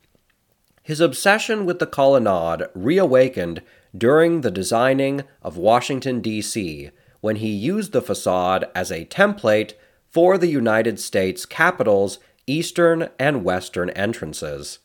His 0.82 0.98
obsession 0.98 1.66
with 1.66 1.78
the 1.78 1.86
colonnade 1.86 2.66
reawakened 2.74 3.60
during 3.96 4.40
the 4.40 4.50
designing 4.50 5.24
of 5.42 5.58
Washington, 5.58 6.22
D.C., 6.22 6.90
when 7.20 7.36
he 7.36 7.50
used 7.50 7.92
the 7.92 8.00
facade 8.00 8.64
as 8.74 8.90
a 8.90 9.04
template 9.04 9.74
for 10.08 10.38
the 10.38 10.48
United 10.48 10.98
States 10.98 11.44
Capitol's 11.44 12.18
eastern 12.46 13.10
and 13.18 13.44
western 13.44 13.90
entrances. 13.90 14.78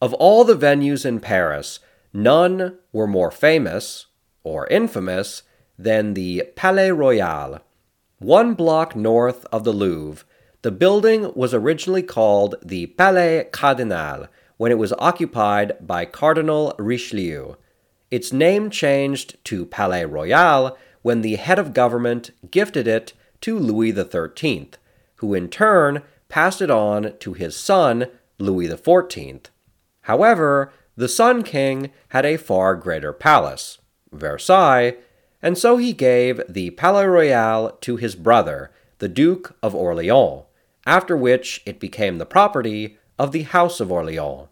Of 0.00 0.14
all 0.14 0.44
the 0.44 0.56
venues 0.56 1.04
in 1.04 1.20
Paris, 1.20 1.78
none 2.14 2.78
were 2.90 3.06
more 3.06 3.30
famous, 3.30 4.06
or 4.42 4.66
infamous, 4.68 5.42
than 5.78 6.14
the 6.14 6.44
Palais 6.56 6.90
Royal. 6.90 7.60
One 8.18 8.54
block 8.54 8.96
north 8.96 9.44
of 9.52 9.64
the 9.64 9.72
Louvre, 9.72 10.24
the 10.62 10.70
building 10.70 11.32
was 11.34 11.52
originally 11.52 12.02
called 12.02 12.54
the 12.62 12.86
Palais 12.86 13.48
Cardinal 13.52 14.28
when 14.56 14.72
it 14.72 14.78
was 14.78 14.94
occupied 14.98 15.72
by 15.80 16.04
Cardinal 16.04 16.74
Richelieu. 16.78 17.54
Its 18.10 18.32
name 18.32 18.70
changed 18.70 19.42
to 19.44 19.66
Palais 19.66 20.04
Royal 20.04 20.78
when 21.02 21.20
the 21.20 21.36
head 21.36 21.58
of 21.58 21.74
government 21.74 22.30
gifted 22.50 22.86
it 22.86 23.12
to 23.42 23.58
Louis 23.58 23.92
XIII, 23.92 24.70
who 25.16 25.34
in 25.34 25.48
turn 25.48 26.02
passed 26.28 26.60
it 26.62 26.70
on 26.70 27.14
to 27.20 27.34
his 27.34 27.54
son, 27.56 28.06
Louis 28.38 28.68
XIV. 28.68 29.46
However, 30.10 30.72
the 30.96 31.06
Sun 31.06 31.44
King 31.44 31.92
had 32.08 32.26
a 32.26 32.36
far 32.36 32.74
greater 32.74 33.12
palace, 33.12 33.78
Versailles, 34.10 34.96
and 35.40 35.56
so 35.56 35.76
he 35.76 35.92
gave 35.92 36.40
the 36.48 36.70
Palais 36.70 37.06
Royal 37.06 37.78
to 37.82 37.94
his 37.94 38.16
brother, 38.16 38.72
the 38.98 39.06
Duke 39.06 39.56
of 39.62 39.72
Orleans, 39.72 40.46
after 40.84 41.16
which 41.16 41.62
it 41.64 41.78
became 41.78 42.18
the 42.18 42.26
property 42.26 42.98
of 43.20 43.30
the 43.30 43.44
House 43.44 43.78
of 43.78 43.92
Orleans. 43.92 44.48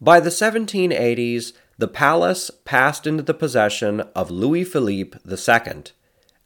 By 0.00 0.20
the 0.20 0.30
1780s, 0.30 1.52
the 1.76 1.88
palace 1.88 2.52
passed 2.64 3.08
into 3.08 3.24
the 3.24 3.34
possession 3.34 4.02
of 4.14 4.30
Louis 4.30 4.62
Philippe 4.62 5.18
II. 5.28 5.82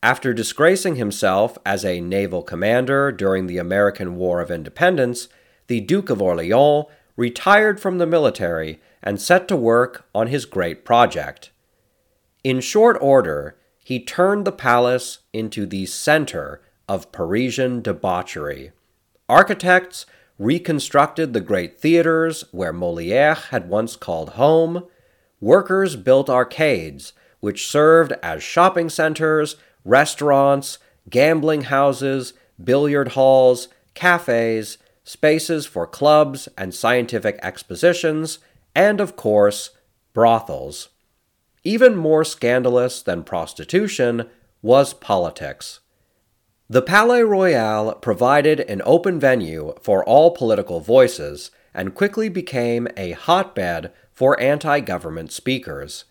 After 0.03 0.33
disgracing 0.33 0.97
himself 0.97 1.59
as 1.67 1.85
a 1.85 2.01
naval 2.01 2.43
commander 2.43 3.13
during 3.13 3.47
the 3.47 3.59
American 3.59 4.17
War 4.17 4.41
of 4.41 4.51
Independence, 4.51 5.29
the 5.67 5.83
Duke 5.83 6.09
of 6.09 6.23
Orleans 6.23 6.87
retired 7.19 7.81
from 7.81 7.99
the 7.99 8.07
military 8.07 8.81
and 9.03 9.21
set 9.21 9.49
to 9.49 9.57
work 9.57 10.07
on 10.15 10.29
his 10.29 10.45
great 10.45 10.85
project. 10.85 11.51
In 12.45 12.61
short 12.61 12.97
order, 13.01 13.57
he 13.85 13.99
turned 13.99 14.45
the 14.45 14.53
palace 14.53 15.19
into 15.33 15.67
the 15.67 15.85
center 15.85 16.63
of 16.89 17.11
Parisian 17.11 17.83
debauchery. 17.83 18.71
Architects 19.29 20.07
reconstructed 20.39 21.33
the 21.33 21.41
great 21.41 21.81
theaters 21.81 22.45
where 22.53 22.73
Moliere 22.73 23.35
had 23.35 23.69
once 23.69 23.97
called 23.97 24.31
home. 24.31 24.85
Workers 25.41 25.97
built 25.97 26.31
arcades, 26.31 27.15
which 27.41 27.67
served 27.67 28.13
as 28.23 28.45
shopping 28.45 28.89
centers, 28.89 29.57
restaurants, 29.85 30.79
gambling 31.11 31.63
houses, 31.63 32.33
billiard 32.63 33.09
halls, 33.09 33.67
cafes, 33.95 34.79
spaces 35.09 35.65
for 35.65 35.87
clubs 35.87 36.51
and 36.59 36.75
scientific 36.75 37.39
expositions, 37.43 38.41
and 38.75 39.01
of 39.01 39.17
course, 39.17 39.71
brothels. 40.13 40.91
Even 41.65 41.97
more 41.97 42.25
scandalous 42.25 43.01
than 43.01 43.25
prostitution 43.25 44.29
was 44.61 44.93
politics. 44.93 45.81
The 46.69 46.83
Palais 46.83 47.23
Royal 47.23 47.95
provided 47.95 48.61
an 48.61 48.83
open 48.85 49.19
venue 49.19 49.75
for 49.81 50.05
all 50.05 50.33
political 50.33 50.81
voices 50.81 51.51
and 51.73 51.95
quickly 51.95 52.29
became 52.29 52.87
a 52.95 53.13
hotbed 53.13 53.91
for 54.13 54.39
anti 54.39 54.81
government 54.81 55.33
speakers. 55.33 56.05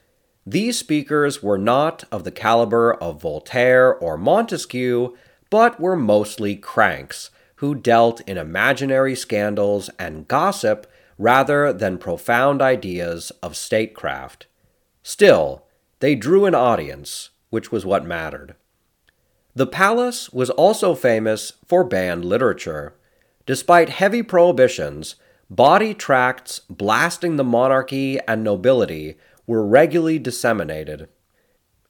These 0.44 0.80
speakers 0.80 1.44
were 1.44 1.60
not 1.60 2.04
of 2.12 2.24
the 2.24 2.32
caliber 2.32 2.96
of 2.96 3.22
Voltaire 3.22 3.94
or 3.94 4.18
Montesquieu, 4.18 5.16
but 5.52 5.80
were 5.80 5.96
mostly 5.96 6.56
cranks 6.56 7.30
who 7.58 7.76
dealt 7.76 8.22
in 8.22 8.38
imaginary 8.38 9.16
scandals 9.16 9.90
and 10.00 10.28
gossip 10.28 10.88
rather 11.18 11.74
than 11.74 11.98
profound 11.98 12.62
ideas 12.62 13.32
of 13.42 13.56
statecraft. 13.56 14.48
Still, 15.04 15.66
they 16.00 16.16
drew 16.16 16.46
an 16.46 16.54
audience, 16.54 17.32
which 17.50 17.72
was 17.72 17.86
what 17.86 18.06
mattered. 18.06 18.56
The 19.56 19.66
palace 19.66 20.30
was 20.32 20.52
also 20.52 20.94
famous 20.94 21.54
for 21.66 21.84
banned 21.84 22.24
literature. 22.24 22.94
Despite 23.48 23.90
heavy 23.90 24.22
prohibitions, 24.22 25.16
body 25.50 25.96
tracts 25.96 26.60
blasting 26.70 27.38
the 27.38 27.44
monarchy 27.44 28.20
and 28.28 28.44
nobility 28.44 29.18
were 29.48 29.66
regularly 29.66 30.20
disseminated. 30.20 31.08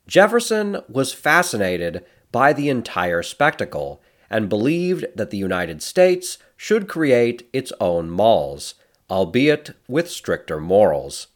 Jefferson 0.07 0.77
was 0.87 1.11
fascinated 1.11 2.05
by 2.31 2.53
the 2.53 2.69
entire 2.69 3.21
spectacle 3.21 4.01
and 4.29 4.49
believed 4.49 5.05
that 5.15 5.29
the 5.29 5.37
United 5.37 5.81
States 5.81 6.37
should 6.55 6.87
create 6.87 7.47
its 7.53 7.71
own 7.79 8.09
malls, 8.09 8.75
albeit 9.09 9.71
with 9.87 10.09
stricter 10.09 10.59
morals. 10.59 11.27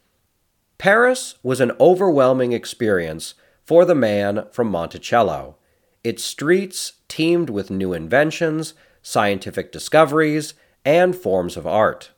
Paris 0.77 1.36
was 1.43 1.62
an 1.62 1.71
overwhelming 1.80 2.54
experience 2.54 3.36
for 3.63 3.86
the 3.86 3.95
man 3.95 4.45
from 4.51 4.67
Monticello. 4.67 5.56
Its 6.04 6.23
streets 6.23 6.93
teemed 7.08 7.49
with 7.49 7.69
new 7.69 7.93
inventions, 7.93 8.73
scientific 9.04 9.71
discoveries, 9.71 10.56
and 10.84 11.15
forms 11.15 11.56
of 11.56 11.67
art. 11.67 12.12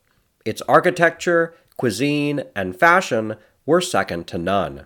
Its 0.46 0.62
architecture, 0.64 1.54
cuisine, 1.78 2.44
and 2.56 2.80
fashion 2.80 3.36
were 3.66 3.82
second 3.82 4.28
to 4.28 4.38
none. 4.38 4.86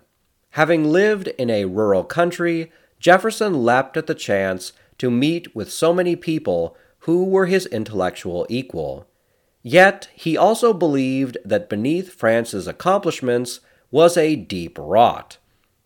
Having 0.50 0.90
lived 0.90 1.28
in 1.38 1.50
a 1.50 1.66
rural 1.66 2.04
country, 2.04 2.72
Jefferson 2.98 3.64
leapt 3.64 3.96
at 3.96 4.06
the 4.06 4.14
chance 4.14 4.72
to 4.98 5.10
meet 5.10 5.54
with 5.54 5.72
so 5.72 5.94
many 5.94 6.16
people 6.16 6.76
who 7.00 7.24
were 7.24 7.46
his 7.46 7.66
intellectual 7.66 8.46
equal. 8.48 9.06
Yet 9.62 10.08
he 10.14 10.36
also 10.36 10.72
believed 10.72 11.38
that 11.44 11.68
beneath 11.68 12.12
France's 12.12 12.66
accomplishments 12.66 13.60
was 13.90 14.16
a 14.16 14.36
deep 14.36 14.76
rot. 14.78 15.38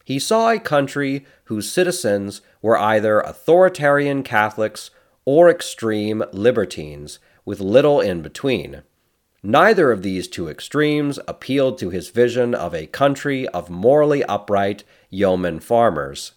He 0.04 0.18
saw 0.18 0.50
a 0.50 0.58
country 0.58 1.24
whose 1.44 1.70
citizens 1.70 2.40
were 2.60 2.78
either 2.78 3.20
authoritarian 3.20 4.22
Catholics 4.22 4.90
or 5.24 5.48
extreme 5.48 6.24
libertines, 6.32 7.18
with 7.44 7.60
little 7.60 8.00
in 8.00 8.22
between. 8.22 8.82
Neither 9.42 9.90
of 9.90 10.02
these 10.02 10.28
two 10.28 10.48
extremes 10.48 11.18
appealed 11.26 11.78
to 11.78 11.90
his 11.90 12.10
vision 12.10 12.54
of 12.54 12.74
a 12.74 12.86
country 12.86 13.48
of 13.48 13.70
morally 13.70 14.22
upright 14.24 14.84
yeoman 15.10 15.60
farmers. 15.60 16.32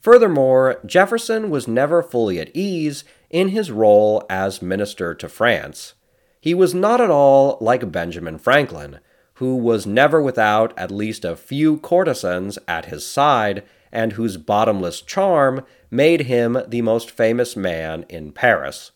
Furthermore, 0.00 0.80
Jefferson 0.86 1.50
was 1.50 1.68
never 1.68 2.02
fully 2.02 2.40
at 2.40 2.54
ease 2.54 3.04
in 3.30 3.48
his 3.48 3.70
role 3.70 4.24
as 4.30 4.62
minister 4.62 5.14
to 5.14 5.28
France. 5.28 5.94
He 6.40 6.54
was 6.54 6.74
not 6.74 7.00
at 7.00 7.10
all 7.10 7.58
like 7.60 7.92
Benjamin 7.92 8.38
Franklin, 8.38 9.00
who 9.34 9.56
was 9.56 9.86
never 9.86 10.20
without 10.22 10.76
at 10.78 10.90
least 10.90 11.24
a 11.24 11.36
few 11.36 11.78
courtesans 11.78 12.58
at 12.66 12.86
his 12.86 13.06
side 13.06 13.64
and 13.92 14.12
whose 14.12 14.36
bottomless 14.36 15.00
charm 15.00 15.64
made 15.90 16.22
him 16.22 16.58
the 16.66 16.82
most 16.82 17.10
famous 17.10 17.56
man 17.56 18.04
in 18.08 18.32
Paris. 18.32 18.92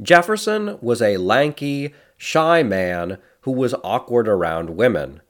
Jefferson 0.00 0.78
was 0.80 1.00
a 1.00 1.16
lanky, 1.16 1.94
shy 2.16 2.62
man 2.62 3.18
who 3.42 3.52
was 3.52 3.74
awkward 3.82 4.28
around 4.28 4.70
women. 4.70 5.21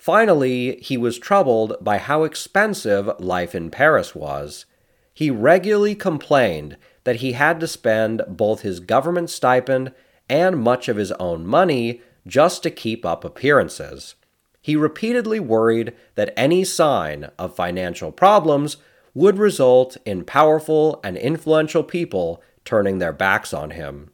Finally, 0.00 0.80
he 0.80 0.96
was 0.96 1.18
troubled 1.18 1.76
by 1.78 1.98
how 1.98 2.24
expensive 2.24 3.10
life 3.18 3.54
in 3.54 3.70
Paris 3.70 4.14
was. 4.14 4.64
He 5.12 5.30
regularly 5.30 5.94
complained 5.94 6.78
that 7.04 7.16
he 7.16 7.32
had 7.32 7.60
to 7.60 7.66
spend 7.66 8.22
both 8.26 8.62
his 8.62 8.80
government 8.80 9.28
stipend 9.28 9.92
and 10.26 10.56
much 10.56 10.88
of 10.88 10.96
his 10.96 11.12
own 11.12 11.46
money 11.46 12.00
just 12.26 12.62
to 12.62 12.70
keep 12.70 13.04
up 13.04 13.26
appearances. 13.26 14.14
He 14.62 14.74
repeatedly 14.74 15.38
worried 15.38 15.92
that 16.14 16.32
any 16.34 16.64
sign 16.64 17.30
of 17.38 17.54
financial 17.54 18.10
problems 18.10 18.78
would 19.12 19.36
result 19.36 19.98
in 20.06 20.24
powerful 20.24 20.98
and 21.04 21.18
influential 21.18 21.84
people 21.84 22.42
turning 22.64 23.00
their 23.00 23.12
backs 23.12 23.52
on 23.52 23.72
him. 23.72 24.08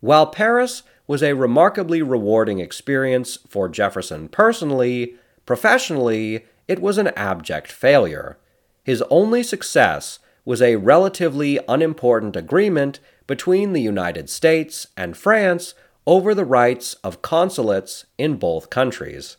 While 0.00 0.26
Paris 0.26 0.82
was 1.06 1.22
a 1.22 1.34
remarkably 1.34 2.02
rewarding 2.02 2.60
experience 2.60 3.38
for 3.48 3.68
Jefferson 3.68 4.28
personally, 4.28 5.16
professionally, 5.46 6.44
it 6.66 6.80
was 6.80 6.98
an 6.98 7.08
abject 7.08 7.70
failure. 7.70 8.38
His 8.82 9.02
only 9.10 9.42
success 9.42 10.18
was 10.44 10.60
a 10.60 10.76
relatively 10.76 11.58
unimportant 11.68 12.36
agreement 12.36 13.00
between 13.26 13.72
the 13.72 13.82
United 13.82 14.28
States 14.28 14.86
and 14.96 15.16
France 15.16 15.74
over 16.06 16.34
the 16.34 16.44
rights 16.44 16.94
of 17.02 17.22
consulates 17.22 18.04
in 18.18 18.36
both 18.36 18.70
countries. 18.70 19.36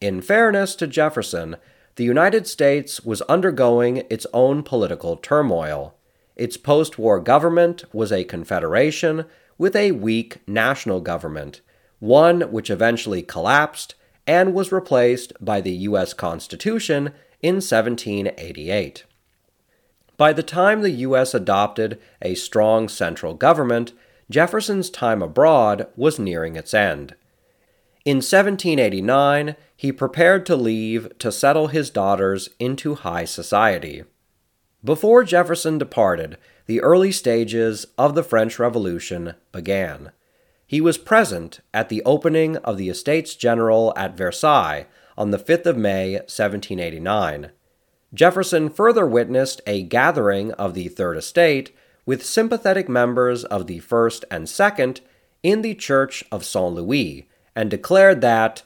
In 0.00 0.20
fairness 0.20 0.76
to 0.76 0.86
Jefferson, 0.86 1.56
the 1.96 2.04
United 2.04 2.46
States 2.46 3.00
was 3.00 3.22
undergoing 3.22 4.04
its 4.10 4.26
own 4.32 4.62
political 4.62 5.16
turmoil. 5.16 5.94
Its 6.36 6.56
post 6.56 6.98
war 6.98 7.20
government 7.20 7.84
was 7.92 8.12
a 8.12 8.24
confederation 8.24 9.24
with 9.58 9.76
a 9.76 9.92
weak 9.92 10.38
national 10.46 11.00
government, 11.00 11.60
one 11.98 12.42
which 12.52 12.70
eventually 12.70 13.22
collapsed 13.22 13.94
and 14.26 14.54
was 14.54 14.72
replaced 14.72 15.32
by 15.40 15.60
the 15.60 15.72
U.S. 15.88 16.14
Constitution 16.14 17.12
in 17.42 17.56
1788. 17.56 19.04
By 20.16 20.32
the 20.32 20.42
time 20.42 20.82
the 20.82 20.90
U.S. 20.90 21.34
adopted 21.34 22.00
a 22.22 22.34
strong 22.34 22.88
central 22.88 23.34
government, 23.34 23.92
Jefferson's 24.30 24.88
time 24.88 25.22
abroad 25.22 25.88
was 25.96 26.18
nearing 26.18 26.56
its 26.56 26.72
end. 26.72 27.14
In 28.04 28.18
1789, 28.18 29.56
he 29.76 29.92
prepared 29.92 30.46
to 30.46 30.56
leave 30.56 31.18
to 31.18 31.32
settle 31.32 31.68
his 31.68 31.90
daughters 31.90 32.50
into 32.58 32.94
high 32.94 33.24
society. 33.24 34.04
Before 34.84 35.24
Jefferson 35.24 35.78
departed, 35.78 36.36
the 36.66 36.80
early 36.80 37.12
stages 37.12 37.86
of 37.98 38.14
the 38.14 38.22
French 38.22 38.58
Revolution 38.58 39.34
began. 39.52 40.12
He 40.66 40.80
was 40.80 40.98
present 40.98 41.60
at 41.72 41.88
the 41.88 42.02
opening 42.04 42.56
of 42.58 42.78
the 42.78 42.88
Estates 42.88 43.34
General 43.34 43.92
at 43.96 44.16
Versailles 44.16 44.86
on 45.16 45.30
the 45.30 45.38
5th 45.38 45.66
of 45.66 45.76
May, 45.76 46.14
1789. 46.14 47.50
Jefferson 48.12 48.70
further 48.70 49.06
witnessed 49.06 49.60
a 49.66 49.82
gathering 49.82 50.52
of 50.52 50.74
the 50.74 50.88
Third 50.88 51.16
Estate 51.16 51.74
with 52.06 52.24
sympathetic 52.24 52.88
members 52.88 53.44
of 53.44 53.66
the 53.66 53.78
First 53.80 54.24
and 54.30 54.48
Second 54.48 55.00
in 55.42 55.62
the 55.62 55.74
Church 55.74 56.24
of 56.32 56.44
St. 56.44 56.74
Louis 56.74 57.28
and 57.54 57.70
declared 57.70 58.20
that 58.22 58.62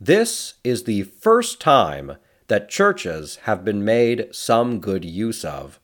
this 0.00 0.54
is 0.62 0.84
the 0.84 1.02
first 1.02 1.60
time 1.60 2.16
that 2.48 2.68
churches 2.68 3.36
have 3.42 3.64
been 3.64 3.84
made 3.84 4.28
some 4.32 4.80
good 4.80 5.04
use 5.04 5.44
of. 5.44 5.79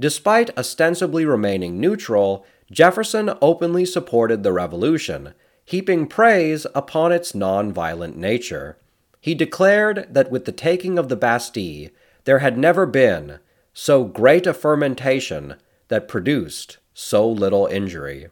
Despite 0.00 0.56
ostensibly 0.56 1.24
remaining 1.24 1.80
neutral, 1.80 2.46
Jefferson 2.70 3.32
openly 3.42 3.84
supported 3.84 4.42
the 4.42 4.52
revolution, 4.52 5.34
heaping 5.64 6.06
praise 6.06 6.66
upon 6.74 7.12
its 7.12 7.34
non-violent 7.34 8.16
nature. 8.16 8.78
He 9.20 9.34
declared 9.34 10.06
that 10.10 10.30
with 10.30 10.44
the 10.44 10.52
taking 10.52 10.98
of 10.98 11.08
the 11.08 11.16
Bastille, 11.16 11.88
there 12.24 12.38
had 12.38 12.56
never 12.56 12.86
been 12.86 13.40
so 13.72 14.04
great 14.04 14.46
a 14.46 14.54
fermentation 14.54 15.56
that 15.88 16.08
produced 16.08 16.78
so 16.94 17.28
little 17.28 17.66
injury. 17.66 18.28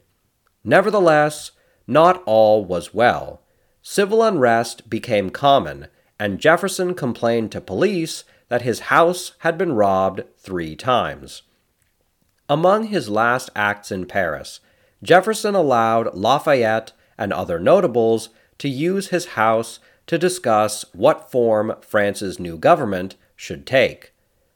Nevertheless, 0.63 1.53
not 1.87 2.23
all 2.27 2.65
was 2.65 2.95
well. 2.95 3.43
Civil 3.83 4.23
unrest 4.23 4.91
became 4.91 5.31
common, 5.31 5.89
and 6.19 6.41
Jefferson 6.41 6.95
complained 6.95 7.53
to 7.53 7.61
police 7.61 8.25
that 8.49 8.63
his 8.63 8.81
house 8.81 9.33
had 9.39 9.57
been 9.57 9.73
robbed 9.73 10.23
three 10.37 10.77
times. 10.77 11.43
Among 12.49 12.85
his 12.85 13.09
last 13.09 13.51
acts 13.57 13.91
in 13.91 14.07
Paris, 14.07 14.61
Jefferson 15.03 15.55
allowed 15.55 16.15
Lafayette 16.15 16.93
and 17.19 17.33
other 17.33 17.59
notables 17.59 18.29
to 18.59 18.69
use 18.69 19.09
his 19.09 19.27
house 19.27 19.81
to 20.07 20.19
discuss 20.19 20.85
what 20.93 21.31
form 21.31 21.75
France's 21.81 22.39
new 22.39 22.57
government 22.57 23.17
should 23.35 23.67
take. 23.67 24.13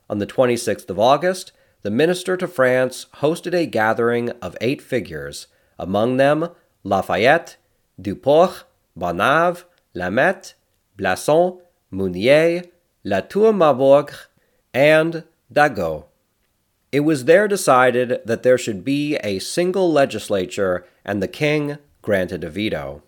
On 0.09 0.19
the 0.19 0.27
26th 0.27 0.89
of 0.89 0.99
August, 0.99 1.53
the 1.83 1.91
minister 1.91 2.37
to 2.37 2.47
France 2.47 3.07
hosted 3.17 3.55
a 3.55 3.67
gathering 3.67 4.31
of 4.43 4.57
eight 4.61 4.81
figures, 4.81 5.47
among 5.79 6.17
them 6.17 6.51
Lafayette, 6.85 7.57
Duport, 8.01 8.65
Barnave, 8.97 9.65
Lameth, 9.95 10.55
Blacon, 10.97 11.61
Mounier, 11.91 12.65
Latour 13.05 13.53
Maubourg, 13.53 14.15
and 14.73 15.25
Dagout. 15.53 16.10
It 16.93 17.01
was 17.01 17.25
there 17.25 17.47
decided 17.47 18.21
that 18.25 18.43
there 18.43 18.59
should 18.59 18.85
be 18.85 19.17
a 19.17 19.39
single 19.39 19.93
legislature, 19.93 20.85
and 21.05 21.23
the 21.23 21.29
king 21.29 21.79
granted 22.03 22.43
a 22.43 22.51
veto. 22.51 23.03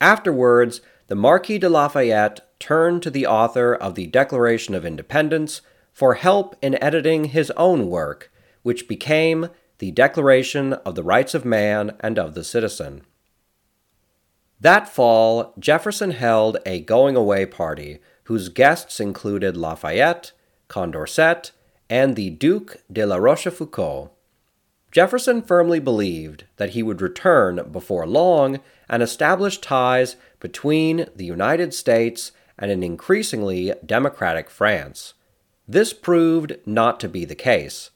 Afterwards, 0.00 0.80
the 1.06 1.14
Marquis 1.14 1.58
de 1.58 1.68
Lafayette 1.68 2.40
turned 2.58 3.02
to 3.02 3.10
the 3.10 3.26
author 3.26 3.74
of 3.74 3.94
the 3.94 4.06
Declaration 4.06 4.74
of 4.74 4.84
Independence 4.84 5.60
for 5.92 6.14
help 6.14 6.56
in 6.60 6.82
editing 6.82 7.26
his 7.26 7.50
own 7.52 7.88
work, 7.88 8.32
which 8.62 8.88
became 8.88 9.50
the 9.78 9.92
Declaration 9.92 10.72
of 10.72 10.94
the 10.94 11.04
Rights 11.04 11.34
of 11.34 11.44
Man 11.44 11.96
and 12.00 12.18
of 12.18 12.34
the 12.34 12.44
Citizen. 12.44 13.02
That 14.60 14.88
fall, 14.88 15.54
Jefferson 15.58 16.10
held 16.12 16.58
a 16.66 16.80
going 16.80 17.14
away 17.14 17.46
party 17.46 18.00
whose 18.24 18.48
guests 18.48 18.98
included 18.98 19.56
Lafayette, 19.56 20.32
Condorcet, 20.68 21.52
and 21.88 22.16
the 22.16 22.30
Duc 22.30 22.78
de 22.92 23.04
la 23.04 23.16
Rochefoucauld. 23.16 24.10
Jefferson 24.90 25.42
firmly 25.42 25.78
believed 25.78 26.44
that 26.56 26.70
he 26.70 26.82
would 26.82 27.02
return 27.02 27.68
before 27.70 28.06
long 28.06 28.60
and 28.88 29.02
establish 29.02 29.58
ties 29.58 30.16
between 30.40 31.06
the 31.14 31.24
United 31.24 31.74
States 31.74 32.32
and 32.58 32.70
an 32.70 32.82
increasingly 32.82 33.74
democratic 33.84 34.48
France. 34.48 35.14
This 35.68 35.92
proved 35.92 36.56
not 36.64 36.98
to 37.00 37.08
be 37.08 37.24
the 37.24 37.34
case. 37.34 37.90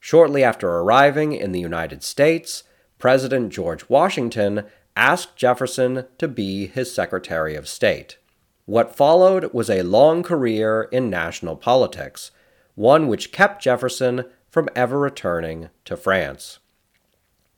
Shortly 0.00 0.42
after 0.44 0.68
arriving 0.68 1.32
in 1.32 1.52
the 1.52 1.60
United 1.60 2.02
States, 2.02 2.62
President 2.98 3.52
George 3.52 3.88
Washington 3.88 4.64
asked 4.96 5.36
Jefferson 5.36 6.06
to 6.18 6.28
be 6.28 6.66
his 6.66 6.92
Secretary 6.92 7.54
of 7.54 7.68
State. 7.68 8.18
What 8.64 8.96
followed 8.96 9.52
was 9.52 9.70
a 9.70 9.82
long 9.82 10.22
career 10.22 10.88
in 10.92 11.10
national 11.10 11.56
politics, 11.56 12.30
one 12.78 13.08
which 13.08 13.32
kept 13.32 13.60
Jefferson 13.60 14.24
from 14.48 14.68
ever 14.76 15.00
returning 15.00 15.68
to 15.84 15.96
France. 15.96 16.60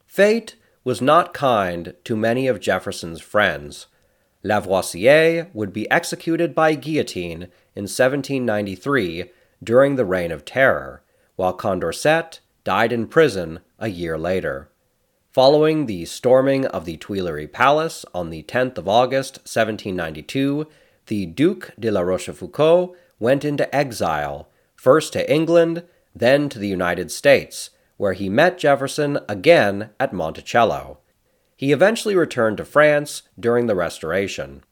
Fate 0.06 0.56
was 0.82 1.02
not 1.02 1.34
kind 1.34 1.94
to 2.04 2.16
many 2.16 2.46
of 2.46 2.58
Jefferson's 2.58 3.20
friends. 3.20 3.86
Lavoisier 4.42 5.50
would 5.52 5.74
be 5.74 5.88
executed 5.90 6.54
by 6.54 6.74
guillotine 6.74 7.42
in 7.76 7.82
1793 7.82 9.24
during 9.62 9.96
the 9.96 10.06
Reign 10.06 10.32
of 10.32 10.46
Terror, 10.46 11.02
while 11.36 11.52
Condorcet 11.52 12.40
died 12.64 12.90
in 12.90 13.06
prison 13.06 13.60
a 13.78 13.88
year 13.88 14.16
later. 14.16 14.70
Following 15.32 15.84
the 15.84 16.06
storming 16.06 16.64
of 16.64 16.86
the 16.86 16.96
Tuileries 16.96 17.50
Palace 17.52 18.06
on 18.14 18.30
the 18.30 18.42
10th 18.44 18.78
of 18.78 18.88
August 18.88 19.34
1792, 19.40 20.66
the 21.08 21.26
Duc 21.26 21.72
de 21.78 21.90
la 21.90 22.00
Rochefoucauld 22.00 22.94
went 23.18 23.44
into 23.44 23.72
exile, 23.76 24.48
first 24.80 25.12
to 25.12 25.30
England, 25.30 25.82
then 26.14 26.48
to 26.48 26.58
the 26.58 26.66
United 26.66 27.10
States, 27.10 27.68
where 27.98 28.14
he 28.14 28.30
met 28.30 28.56
Jefferson 28.56 29.18
again 29.28 29.90
at 30.00 30.10
Monticello. 30.10 30.96
He 31.54 31.70
eventually 31.70 32.16
returned 32.16 32.56
to 32.56 32.64
France 32.64 33.20
during 33.38 33.66
the 33.66 33.74
Restoration. 33.74 34.62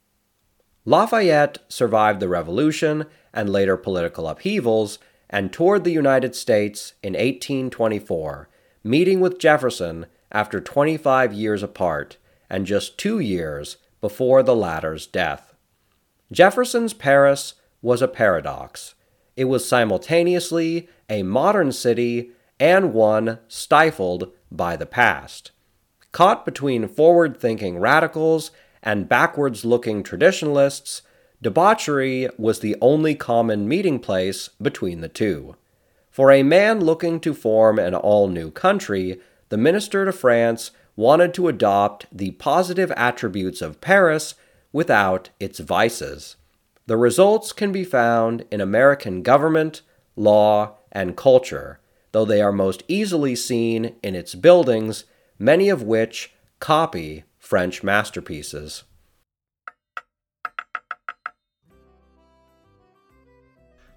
Lafayette 0.86 1.58
survived 1.68 2.20
the 2.20 2.28
Revolution 2.28 3.04
and 3.34 3.50
later 3.50 3.76
political 3.76 4.26
upheavals 4.26 4.98
and 5.28 5.52
toured 5.52 5.84
the 5.84 5.92
United 5.92 6.34
States 6.34 6.94
in 7.02 7.12
1824, 7.12 8.48
meeting 8.82 9.20
with 9.20 9.38
Jefferson 9.38 10.06
after 10.32 10.58
25 10.58 11.34
years 11.34 11.62
apart 11.62 12.16
and 12.48 12.64
just 12.64 12.96
two 12.96 13.18
years 13.18 13.76
before 14.00 14.42
the 14.42 14.56
latter's 14.56 15.06
death. 15.06 15.52
Jefferson's 16.32 16.94
Paris 16.94 17.56
was 17.82 18.00
a 18.00 18.08
paradox. 18.08 18.94
It 19.38 19.44
was 19.44 19.64
simultaneously 19.64 20.88
a 21.08 21.22
modern 21.22 21.70
city 21.70 22.32
and 22.58 22.92
one 22.92 23.38
stifled 23.46 24.32
by 24.50 24.74
the 24.74 24.84
past. 24.84 25.52
Caught 26.10 26.44
between 26.44 26.88
forward 26.88 27.36
thinking 27.36 27.78
radicals 27.78 28.50
and 28.82 29.08
backwards 29.08 29.64
looking 29.64 30.02
traditionalists, 30.02 31.02
debauchery 31.40 32.28
was 32.36 32.58
the 32.58 32.74
only 32.80 33.14
common 33.14 33.68
meeting 33.68 34.00
place 34.00 34.48
between 34.60 35.02
the 35.02 35.08
two. 35.08 35.54
For 36.10 36.32
a 36.32 36.42
man 36.42 36.80
looking 36.80 37.20
to 37.20 37.32
form 37.32 37.78
an 37.78 37.94
all 37.94 38.26
new 38.26 38.50
country, 38.50 39.20
the 39.50 39.56
minister 39.56 40.04
to 40.04 40.10
France 40.10 40.72
wanted 40.96 41.32
to 41.34 41.46
adopt 41.46 42.06
the 42.10 42.32
positive 42.32 42.90
attributes 42.96 43.62
of 43.62 43.80
Paris 43.80 44.34
without 44.72 45.30
its 45.38 45.60
vices. 45.60 46.34
The 46.88 46.96
results 46.96 47.52
can 47.52 47.70
be 47.70 47.84
found 47.84 48.46
in 48.50 48.62
American 48.62 49.22
government, 49.22 49.82
law, 50.16 50.78
and 50.90 51.18
culture, 51.18 51.80
though 52.12 52.24
they 52.24 52.40
are 52.40 52.50
most 52.50 52.82
easily 52.88 53.36
seen 53.36 53.96
in 54.02 54.14
its 54.14 54.34
buildings, 54.34 55.04
many 55.38 55.68
of 55.68 55.82
which 55.82 56.32
copy 56.60 57.24
French 57.38 57.82
masterpieces. 57.82 58.84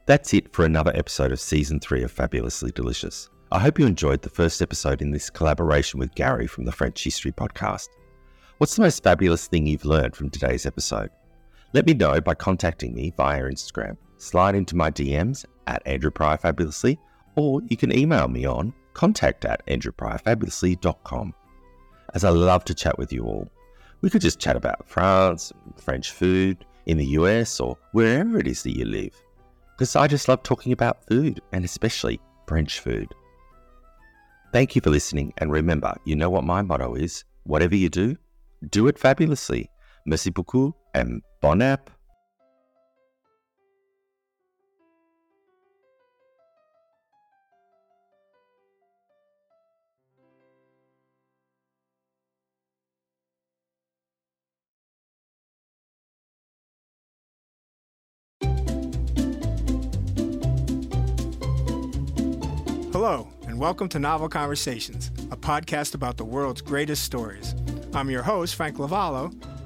That's 0.06 0.34
it 0.34 0.54
for 0.54 0.66
another 0.66 0.92
episode 0.94 1.32
of 1.32 1.40
Season 1.40 1.80
3 1.80 2.04
of 2.04 2.12
Fabulously 2.12 2.74
Delicious. 2.74 3.30
I 3.54 3.60
hope 3.60 3.80
you 3.80 3.86
enjoyed 3.86 4.22
the 4.22 4.30
first 4.30 4.62
episode 4.62 5.02
in 5.02 5.12
this 5.12 5.30
collaboration 5.30 5.98
with 5.98 6.14
Gary 6.16 6.46
from 6.46 6.66
the 6.66 6.74
French 6.74 7.02
History 7.02 7.32
Podcast. 7.32 7.88
What's 8.58 8.76
the 8.76 8.82
most 8.82 9.02
fabulous 9.02 9.48
thing 9.48 9.66
you've 9.66 9.86
learned 9.86 10.14
from 10.14 10.30
today's 10.30 10.66
episode? 10.66 11.10
Let 11.74 11.86
me 11.86 11.94
know 11.94 12.20
by 12.20 12.36
contacting 12.36 12.94
me 12.94 13.14
via 13.16 13.44
Instagram. 13.44 13.96
Slide 14.18 14.56
into 14.56 14.76
my 14.76 14.92
DMs 14.92 15.46
at 15.68 15.82
Andrew 15.86 16.12
Prior 16.12 16.38
Fabulously, 16.38 17.00
or 17.36 17.62
you 17.70 17.78
can 17.78 17.98
email 17.98 18.28
me 18.28 18.46
on 18.46 18.74
contact 18.94 19.46
at 19.46 19.66
andrewpriorfabulously.com. 19.68 21.34
As 22.14 22.26
I 22.26 22.30
love 22.30 22.66
to 22.66 22.74
chat 22.74 22.98
with 22.98 23.14
you 23.14 23.24
all, 23.24 23.50
we 24.02 24.10
could 24.10 24.22
just 24.22 24.40
chat 24.40 24.58
about 24.58 24.86
France, 24.86 25.54
French 25.78 26.12
food, 26.12 26.66
in 26.88 26.98
the 26.98 27.06
US, 27.06 27.60
or 27.62 27.78
wherever 27.94 28.38
it 28.38 28.48
is 28.48 28.64
that 28.64 28.76
you 28.78 28.84
live. 28.84 29.16
Because 29.78 29.96
I 29.96 30.08
just 30.08 30.28
love 30.28 30.44
talking 30.44 30.74
about 30.74 31.06
food, 31.06 31.40
and 31.54 31.64
especially 31.64 32.20
French 32.48 32.82
food. 32.82 33.08
Thank 34.52 34.76
you 34.76 34.82
for 34.82 34.90
listening, 34.90 35.34
and 35.38 35.52
remember, 35.54 35.96
you 36.04 36.18
know 36.18 36.30
what 36.30 36.44
my 36.44 36.62
motto 36.62 36.96
is 36.96 37.24
whatever 37.44 37.76
you 37.76 37.90
do, 37.90 38.18
do 38.70 38.88
it 38.88 39.00
fabulously. 39.00 39.70
Merci 40.06 40.32
beaucoup, 40.32 40.74
and 40.94 41.22
bon 41.42 41.62
app. 41.62 41.90
Hello, 62.92 63.28
and 63.48 63.58
welcome 63.58 63.90
to 63.90 63.98
Novel 63.98 64.30
Conversations, 64.30 65.10
a 65.32 65.38
podcast 65.38 65.96
about 65.96 66.18
the 66.18 66.26
world's 66.26 66.62
greatest 66.62 67.04
stories. 67.04 67.56
I'm 67.96 68.12
your 68.12 68.22
host, 68.22 68.56
Frank 68.56 68.78
Lavallo, 68.78 69.34